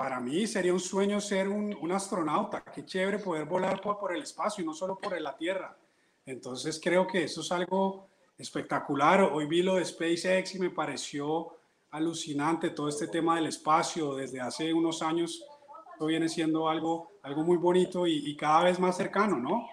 para 0.00 0.18
mí 0.18 0.46
sería 0.46 0.72
un 0.72 0.80
sueño 0.80 1.20
ser 1.20 1.46
un, 1.46 1.92
astronauta. 1.92 2.64
Qué 2.74 2.86
chévere 2.86 3.18
poder 3.18 3.44
volar 3.44 3.82
por, 3.82 3.98
por, 3.98 4.16
el 4.16 4.22
espacio 4.22 4.64
y 4.64 4.66
no 4.66 4.72
solo 4.72 4.96
por 4.98 5.20
la 5.20 5.36
Tierra. 5.36 5.76
Entonces 6.24 6.80
creo 6.82 7.06
que 7.06 7.24
eso 7.24 7.42
es 7.42 7.52
algo 7.52 8.08
espectacular. 8.38 9.20
Hoy 9.20 9.44
vi 9.44 9.62
lo 9.62 9.74
de 9.74 9.84
SpaceX 9.84 10.54
y 10.54 10.58
me 10.58 10.70
pareció 10.70 11.54
alucinante 11.90 12.70
todo 12.70 12.88
este 12.88 13.08
tema 13.08 13.36
del 13.36 13.48
espacio 13.48 14.14
desde 14.14 14.40
hace 14.40 14.72
unos 14.72 15.02
años. 15.02 15.44
Esto 15.92 16.06
viene 16.06 16.30
siendo 16.30 16.70
algo, 16.70 17.10
algo 17.22 17.42
muy 17.42 17.58
bonito 17.58 18.06
y, 18.06 18.34
cada 18.38 18.64
vez 18.64 18.80
más 18.80 18.96
cercano, 18.96 19.36
¿no? 19.36 19.68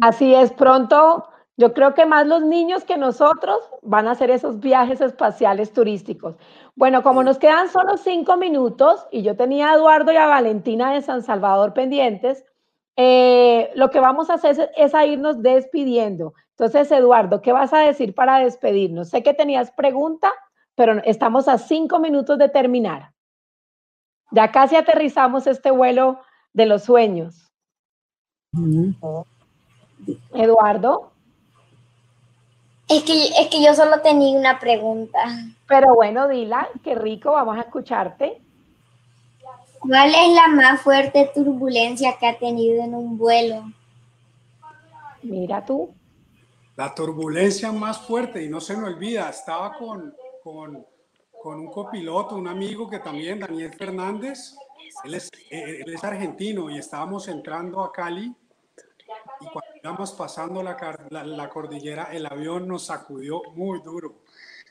Así 0.00 0.34
es, 0.34 0.50
pronto 0.50 1.28
Yo 1.58 1.74
creo 1.74 1.92
que 1.92 2.06
más 2.06 2.26
los 2.26 2.40
niños 2.40 2.84
que 2.84 2.96
nosotros 2.96 3.58
van 3.82 4.08
a 4.08 4.12
hacer 4.12 4.30
esos 4.30 4.60
viajes 4.60 5.02
espaciales 5.02 5.74
turísticos. 5.74 6.36
Bueno, 6.74 7.02
como 7.02 7.22
nos 7.22 7.38
quedan 7.38 7.68
solo 7.68 7.96
cinco 7.96 8.36
minutos 8.36 9.06
y 9.10 9.22
yo 9.22 9.36
tenía 9.36 9.70
a 9.70 9.74
Eduardo 9.74 10.12
y 10.12 10.16
a 10.16 10.26
Valentina 10.26 10.92
de 10.92 11.02
San 11.02 11.22
Salvador 11.22 11.74
pendientes, 11.74 12.44
eh, 12.96 13.70
lo 13.74 13.90
que 13.90 14.00
vamos 14.00 14.30
a 14.30 14.34
hacer 14.34 14.52
es, 14.52 14.70
es, 14.76 14.94
a 14.94 15.06
irnos 15.06 15.42
despidiendo. 15.42 16.34
Entonces, 16.50 16.90
Eduardo, 16.90 17.42
¿qué 17.42 17.52
vas 17.52 17.72
a 17.72 17.78
decir 17.78 18.14
para 18.14 18.38
despedirnos? 18.38 19.10
Sé 19.10 19.22
que 19.22 19.34
tenías 19.34 19.70
pregunta, 19.72 20.32
pero 20.74 21.02
estamos 21.04 21.48
a 21.48 21.58
cinco 21.58 21.98
minutos 21.98 22.38
de 22.38 22.48
terminar. 22.48 23.12
Ya 24.30 24.50
casi 24.50 24.76
aterrizamos 24.76 25.46
este 25.46 25.70
vuelo 25.70 26.20
de 26.52 26.66
los 26.66 26.84
sueños. 26.84 27.52
Eduardo. 30.34 31.11
Es 32.92 33.04
que, 33.04 33.28
es 33.28 33.48
que 33.48 33.64
yo 33.64 33.74
solo 33.74 34.02
tenía 34.02 34.38
una 34.38 34.58
pregunta. 34.58 35.18
Pero 35.66 35.94
bueno, 35.94 36.28
dila, 36.28 36.68
qué 36.84 36.94
rico, 36.94 37.32
vamos 37.32 37.56
a 37.56 37.62
escucharte. 37.62 38.38
¿Cuál 39.80 40.10
es 40.10 40.34
la 40.34 40.48
más 40.48 40.82
fuerte 40.82 41.30
turbulencia 41.34 42.18
que 42.20 42.26
ha 42.26 42.38
tenido 42.38 42.84
en 42.84 42.94
un 42.94 43.16
vuelo? 43.16 43.64
Mira 45.22 45.64
tú. 45.64 45.94
La 46.76 46.94
turbulencia 46.94 47.72
más 47.72 47.98
fuerte, 47.98 48.44
y 48.44 48.50
no 48.50 48.60
se 48.60 48.76
me 48.76 48.88
olvida, 48.88 49.30
estaba 49.30 49.72
con, 49.78 50.14
con, 50.44 50.86
con 51.42 51.60
un 51.60 51.70
copiloto, 51.70 52.36
un 52.36 52.48
amigo 52.48 52.90
que 52.90 52.98
también, 52.98 53.40
Daniel 53.40 53.72
Fernández, 53.72 54.54
él 55.04 55.14
es, 55.14 55.30
él 55.50 55.94
es 55.94 56.04
argentino 56.04 56.68
y 56.68 56.76
estábamos 56.76 57.26
entrando 57.28 57.80
a 57.80 57.90
Cali 57.90 58.34
y 59.40 59.46
cuando 59.46 59.71
íbamos 59.82 60.12
pasando 60.12 60.62
la, 60.62 60.76
la, 61.10 61.24
la, 61.24 61.48
cordillera, 61.48 62.08
el 62.12 62.26
avión 62.26 62.68
nos 62.68 62.86
sacudió 62.86 63.42
muy 63.54 63.80
duro. 63.80 64.20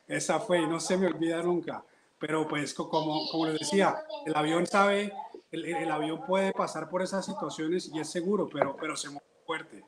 Esa 0.07 0.39
fue, 0.39 0.65
no 0.65 0.79
se 0.79 0.97
me 0.97 1.07
olvida 1.07 1.41
nunca. 1.41 1.83
Pero 2.17 2.47
pues 2.47 2.73
como, 2.73 3.27
como 3.29 3.47
les 3.47 3.59
decía, 3.59 3.95
el 4.25 4.35
avión 4.35 4.67
sabe, 4.67 5.11
el, 5.51 5.65
el, 5.65 5.91
avión 5.91 6.23
puede 6.25 6.53
pasar 6.53 6.87
por 6.89 7.01
esas 7.01 7.25
situaciones 7.25 7.89
y 7.93 7.99
es 7.99 8.09
seguro, 8.09 8.47
pero, 8.51 8.77
pero 8.79 8.95
se 8.95 9.09
mueve 9.09 9.25
fuerte. 9.45 9.83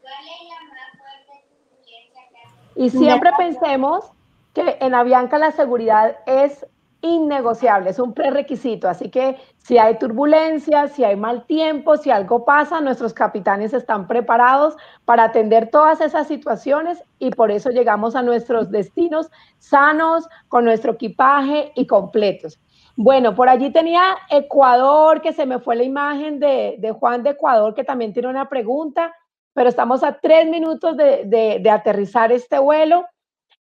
Y 2.76 2.90
siempre 2.90 3.32
pensemos 3.38 4.12
que 4.54 4.78
en 4.82 4.96
Avianca 4.96 5.38
la 5.38 5.52
seguridad 5.52 6.18
es 6.26 6.66
innegociable, 7.04 7.90
es 7.90 8.00
un 8.00 8.14
prerequisito. 8.14 8.88
Así 8.90 9.10
que 9.10 9.38
si 9.58 9.78
hay 9.78 10.00
turbulencia, 10.00 10.88
si 10.88 11.04
hay 11.04 11.18
mal 11.18 11.46
tiempo, 11.46 11.98
si 11.98 12.10
algo 12.10 12.46
pasa, 12.46 12.82
nuestros 12.82 13.14
capitanes 13.14 13.74
están 13.74 14.08
preparados 14.08 14.76
para 15.06 15.26
atender 15.26 15.70
todas 15.70 16.00
esas 16.02 16.28
situaciones 16.28 17.04
y 17.20 17.30
por 17.32 17.52
eso 17.52 17.70
llegamos 17.70 18.16
a 18.16 18.24
nuestros 18.24 18.72
destinos 18.72 19.30
sanos, 19.60 20.28
con 20.48 20.64
nuestro 20.64 20.94
equipaje 20.94 21.74
y 21.76 21.86
completos. 21.88 22.60
Bueno, 22.96 23.36
por 23.36 23.50
allí 23.50 23.72
tenía 23.72 24.18
Ecuador, 24.30 25.22
que 25.22 25.34
se 25.34 25.46
me 25.46 25.60
fue 25.60 25.76
la 25.76 25.84
imagen 25.84 26.40
de, 26.40 26.96
Juan 26.98 27.22
de 27.24 27.32
Ecuador, 27.32 27.74
que 27.76 27.84
también 27.84 28.14
tiene 28.14 28.30
una 28.30 28.48
pregunta, 28.48 29.14
pero 29.54 29.68
estamos 29.68 30.04
a 30.04 30.20
tres 30.20 30.48
minutos 30.48 30.96
de 30.96 31.70
aterrizar 31.70 32.32
este 32.32 32.60
vuelo. 32.60 33.06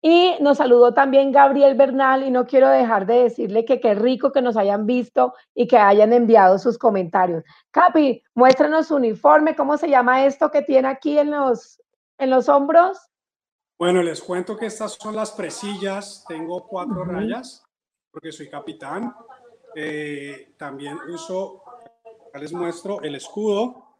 Y 0.05 0.35
nos 0.41 0.57
saludó 0.57 0.93
también 0.93 1.31
Gabriel 1.31 1.75
Bernal 1.75 2.23
y 2.23 2.29
no 2.29 2.45
quiero 2.45 2.67
dejar 2.67 3.05
de 3.05 3.23
decirle 3.23 3.63
que 3.63 3.79
qué 3.79 3.95
rico 3.95 4.33
que 4.33 4.41
nos 4.41 4.57
hayan 4.57 4.85
visto 4.85 5.33
y 5.55 5.65
que 5.65 5.77
hayan 5.77 6.11
enviado 6.11 6.59
sus 6.59 6.77
comentarios. 6.77 7.45
Capi, 7.71 8.21
muéstranos 8.33 8.87
su 8.87 8.97
uniforme, 8.97 9.55
¿cómo 9.55 9.77
se 9.77 9.89
llama 9.89 10.25
esto 10.25 10.51
que 10.51 10.61
tiene 10.61 10.89
aquí 10.89 11.17
en 11.17 11.31
los, 11.31 11.81
en 12.17 12.31
los 12.31 12.49
hombros? 12.49 12.97
Bueno, 13.79 14.03
les 14.03 14.21
cuento 14.21 14.57
que 14.57 14.65
estas 14.65 14.97
son 15.01 15.15
las 15.15 15.31
presillas, 15.31 16.25
tengo 16.27 16.67
cuatro 16.67 17.03
uh 17.03 17.05
-huh. 17.05 17.11
rayas 17.13 17.63
porque 18.11 18.33
soy 18.33 18.49
capitán. 18.49 19.15
Eh, 19.73 20.53
también 20.57 20.97
uso, 21.09 21.63
les 22.33 22.51
muestro 22.51 23.01
el 23.01 23.15
escudo. 23.15 23.95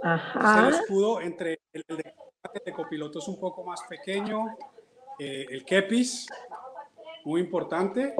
Ajá. 0.00 0.68
Es 0.68 0.74
el 0.76 0.80
escudo 0.82 1.20
entre 1.20 1.60
el, 1.72 1.84
el 1.88 1.96
de, 1.96 2.14
el 2.54 2.64
de 2.64 2.72
copiloto 2.72 3.18
es 3.18 3.26
un 3.26 3.40
poco 3.40 3.64
más 3.64 3.82
pequeño, 3.88 4.56
eh, 5.18 5.46
el 5.50 5.64
kepis, 5.64 6.26
muy 7.24 7.40
importante, 7.40 8.14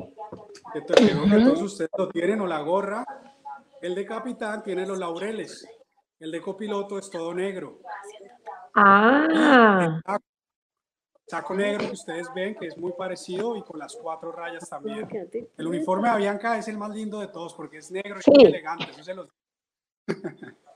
que, 0.72 0.82
creo 0.84 1.24
que 1.24 1.44
todos 1.44 1.62
ustedes 1.62 1.90
lo 1.96 2.08
tienen, 2.08 2.40
o 2.40 2.46
la 2.46 2.60
gorra. 2.60 3.04
El 3.80 3.94
de 3.94 4.04
capitán 4.04 4.62
tiene 4.62 4.86
los 4.86 4.98
laureles, 4.98 5.66
el 6.18 6.32
de 6.32 6.40
copiloto 6.40 6.98
es 6.98 7.08
todo 7.10 7.32
negro. 7.32 7.80
Ah. 8.74 10.00
Saco, 10.04 10.24
saco 11.26 11.54
negro 11.54 11.86
que 11.86 11.92
ustedes 11.92 12.28
ven, 12.34 12.56
que 12.56 12.66
es 12.66 12.76
muy 12.76 12.92
parecido, 12.92 13.56
y 13.56 13.62
con 13.62 13.78
las 13.78 13.96
cuatro 13.96 14.32
rayas 14.32 14.68
también. 14.68 15.08
El 15.56 15.66
uniforme 15.66 16.08
de 16.08 16.14
Avianca 16.14 16.58
es 16.58 16.68
el 16.68 16.76
más 16.76 16.90
lindo 16.90 17.20
de 17.20 17.28
todos, 17.28 17.54
porque 17.54 17.78
es 17.78 17.90
negro 17.90 18.18
y 18.18 18.22
sí. 18.22 18.30
muy 18.30 18.44
elegante. 18.46 18.90
Eso 18.90 19.04
se 19.04 19.14
los... 19.14 19.28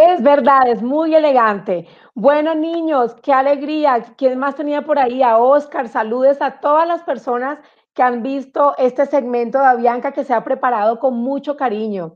Es 0.00 0.22
verdad, 0.22 0.68
es 0.68 0.80
muy 0.80 1.12
elegante. 1.12 1.88
Bueno, 2.14 2.54
niños, 2.54 3.16
qué 3.20 3.32
alegría. 3.32 4.00
¿Quién 4.16 4.38
más 4.38 4.54
tenía 4.54 4.82
por 4.82 4.96
ahí? 4.96 5.24
A 5.24 5.38
Oscar, 5.38 5.88
saludes 5.88 6.40
a 6.40 6.60
todas 6.60 6.86
las 6.86 7.02
personas 7.02 7.58
que 7.94 8.04
han 8.04 8.22
visto 8.22 8.76
este 8.78 9.06
segmento 9.06 9.58
de 9.58 9.66
Avianca 9.66 10.12
que 10.12 10.22
se 10.22 10.32
ha 10.32 10.44
preparado 10.44 11.00
con 11.00 11.14
mucho 11.14 11.56
cariño. 11.56 12.14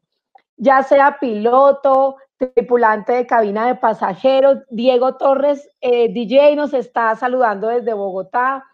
Ya 0.56 0.84
sea 0.84 1.18
piloto, 1.18 2.18
tripulante 2.36 3.14
de 3.14 3.26
cabina 3.26 3.66
de 3.66 3.74
pasajeros, 3.74 4.58
Diego 4.70 5.16
Torres, 5.16 5.68
eh, 5.80 6.12
DJ, 6.12 6.54
nos 6.54 6.74
está 6.74 7.16
saludando 7.16 7.66
desde 7.66 7.94
Bogotá. 7.94 8.64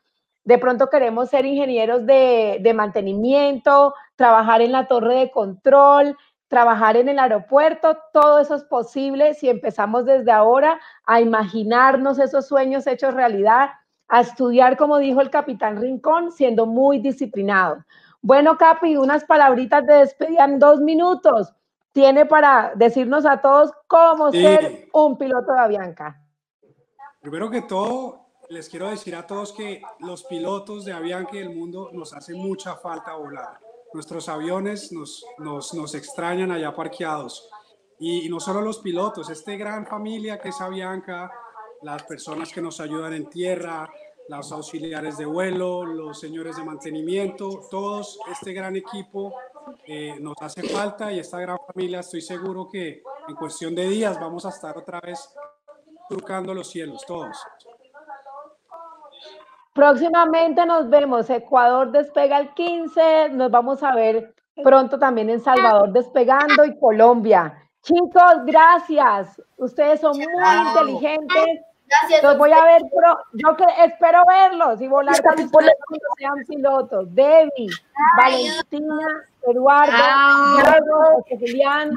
De 0.44 0.58
pronto 0.58 0.90
queremos 0.90 1.30
ser 1.30 1.46
ingenieros 1.46 2.04
de, 2.04 2.58
de 2.60 2.74
mantenimiento, 2.74 3.94
trabajar 4.16 4.60
en 4.60 4.72
la 4.72 4.86
torre 4.86 5.14
de 5.14 5.30
control, 5.30 6.14
trabajar 6.48 6.96
en 6.96 7.08
el 7.08 7.18
aeropuerto, 7.18 7.98
todo 8.12 8.40
eso 8.40 8.54
es 8.54 8.64
posible 8.64 9.34
si 9.34 9.48
empezamos 9.48 10.06
desde 10.06 10.32
ahora 10.32 10.80
a 11.04 11.20
imaginarnos 11.20 12.18
esos 12.18 12.48
sueños 12.48 12.86
hechos 12.86 13.14
realidad, 13.14 13.70
a 14.08 14.22
estudiar, 14.22 14.78
como 14.78 14.96
dijo 14.98 15.20
el 15.20 15.30
capitán 15.30 15.80
Rincón, 15.80 16.32
siendo 16.32 16.64
muy 16.64 16.98
disciplinado. 16.98 17.84
Bueno, 18.22 18.56
Capi, 18.56 18.96
unas 18.96 19.24
palabritas 19.24 19.86
de 19.86 19.94
despedida 19.94 20.46
en 20.46 20.58
dos 20.58 20.80
minutos. 20.80 21.52
Tiene 21.92 22.24
para 22.26 22.72
decirnos 22.74 23.26
a 23.26 23.40
todos 23.40 23.70
cómo 23.86 24.32
sí. 24.32 24.42
ser 24.42 24.88
un 24.94 25.18
piloto 25.18 25.52
de 25.52 25.60
Avianca. 25.60 26.20
Primero 27.20 27.50
que 27.50 27.62
todo, 27.62 28.26
les 28.48 28.68
quiero 28.68 28.88
decir 28.88 29.14
a 29.14 29.26
todos 29.26 29.52
que 29.52 29.82
los 30.00 30.24
pilotos 30.24 30.86
de 30.86 30.92
Avianca 30.92 31.36
y 31.36 31.40
el 31.40 31.54
mundo 31.54 31.90
nos 31.92 32.14
hace 32.14 32.34
mucha 32.34 32.76
falta 32.76 33.14
volar 33.14 33.67
nuestros 33.94 34.28
aviones 34.28 34.92
nos, 34.92 35.24
nos, 35.38 35.74
nos 35.74 35.94
extrañan 35.94 36.50
allá 36.50 36.74
parqueados. 36.74 37.48
Y, 37.98 38.28
no 38.28 38.38
solo 38.38 38.60
los 38.60 38.78
pilotos, 38.78 39.28
esta 39.28 39.52
gran 39.56 39.86
familia 39.86 40.38
que 40.38 40.50
es 40.50 40.60
Avianca, 40.60 41.30
las 41.82 42.02
personas 42.04 42.52
que 42.52 42.60
nos 42.60 42.80
ayudan 42.80 43.12
en 43.14 43.28
tierra, 43.28 43.90
los 44.28 44.52
auxiliares 44.52 45.16
de 45.18 45.24
vuelo, 45.24 45.84
los 45.84 46.20
señores 46.20 46.56
de 46.56 46.64
mantenimiento, 46.64 47.66
todos 47.70 48.18
este 48.30 48.52
gran 48.52 48.76
equipo 48.76 49.34
eh, 49.86 50.16
nos 50.20 50.36
hace 50.40 50.62
falta 50.68 51.12
y 51.12 51.18
esta 51.18 51.40
gran 51.40 51.58
familia 51.66 52.00
estoy 52.00 52.20
seguro 52.20 52.68
que 52.70 53.02
en 53.26 53.34
cuestión 53.34 53.74
de 53.74 53.88
días 53.88 54.20
vamos 54.20 54.44
a 54.44 54.50
estar 54.50 54.76
otra 54.76 55.00
vez 55.00 55.18
surcando 56.08 56.54
los 56.54 56.68
cielos, 56.68 57.04
todos. 57.06 57.36
Próximamente 59.78 60.66
nos 60.66 60.90
vemos. 60.90 61.30
Ecuador 61.30 61.92
despega 61.92 62.40
el 62.40 62.52
15. 62.52 63.28
Nos 63.28 63.48
vamos 63.48 63.80
a 63.84 63.94
ver 63.94 64.34
pronto 64.64 64.98
también 64.98 65.30
en 65.30 65.38
Salvador 65.38 65.92
despegando 65.92 66.64
y 66.64 66.76
Colombia. 66.80 67.54
Chicos, 67.82 68.44
gracias. 68.44 69.40
Ustedes 69.56 70.00
son 70.00 70.16
muy 70.16 70.26
inteligentes. 70.66 71.60
Gracias. 71.86 72.24
Los 72.24 72.38
voy 72.38 72.50
a 72.50 72.64
ver, 72.64 72.82
pero 72.92 73.18
yo 73.34 73.56
que 73.56 73.66
espero 73.84 74.22
verlos 74.26 74.80
y 74.80 74.88
volar 74.88 75.14
con 75.22 75.34
ustedes 75.34 75.50
cuando 75.52 76.06
sean 76.18 76.44
pilotos. 76.48 77.14
Debbie, 77.14 77.70
Valentina, 78.16 79.26
Eduardo, 79.42 79.92
Diego, 80.56 81.24
Julián, 81.38 81.96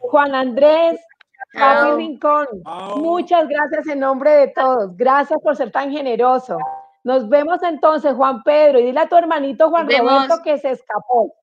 Juan 0.00 0.34
Andrés, 0.34 1.00
Papi 1.56 1.92
Rincón. 1.92 2.48
Muchas 2.96 3.46
gracias 3.46 3.86
en 3.86 4.00
nombre 4.00 4.32
de 4.32 4.48
todos. 4.48 4.96
Gracias 4.96 5.38
por 5.40 5.54
ser 5.54 5.70
tan 5.70 5.92
generoso. 5.92 6.58
Nos 7.02 7.28
vemos 7.28 7.62
entonces, 7.62 8.14
Juan 8.14 8.42
Pedro, 8.42 8.78
y 8.78 8.84
dile 8.84 9.00
a 9.00 9.08
tu 9.08 9.16
hermanito 9.16 9.70
Juan 9.70 9.88
Roberto 9.88 10.42
que 10.42 10.58
se 10.58 10.70
escapó. 10.70 11.34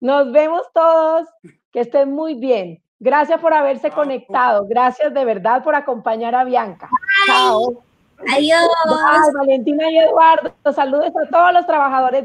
Nos 0.00 0.32
vemos 0.32 0.62
todos, 0.74 1.28
que 1.72 1.80
estén 1.80 2.12
muy 2.12 2.34
bien. 2.34 2.82
Gracias 2.98 3.40
por 3.40 3.52
haberse 3.52 3.90
conectado. 3.90 4.66
Gracias 4.66 5.12
de 5.12 5.24
verdad 5.24 5.62
por 5.62 5.74
acompañar 5.74 6.34
a 6.34 6.44
Bianca. 6.44 6.88
Chao. 7.26 7.82
Adiós. 8.32 8.62
Bye, 8.86 9.32
Valentina 9.34 9.90
y 9.90 9.98
Eduardo. 9.98 10.54
Saludos 10.74 11.12
a 11.22 11.30
todos 11.30 11.52
los 11.52 11.66
trabajadores. 11.66 12.24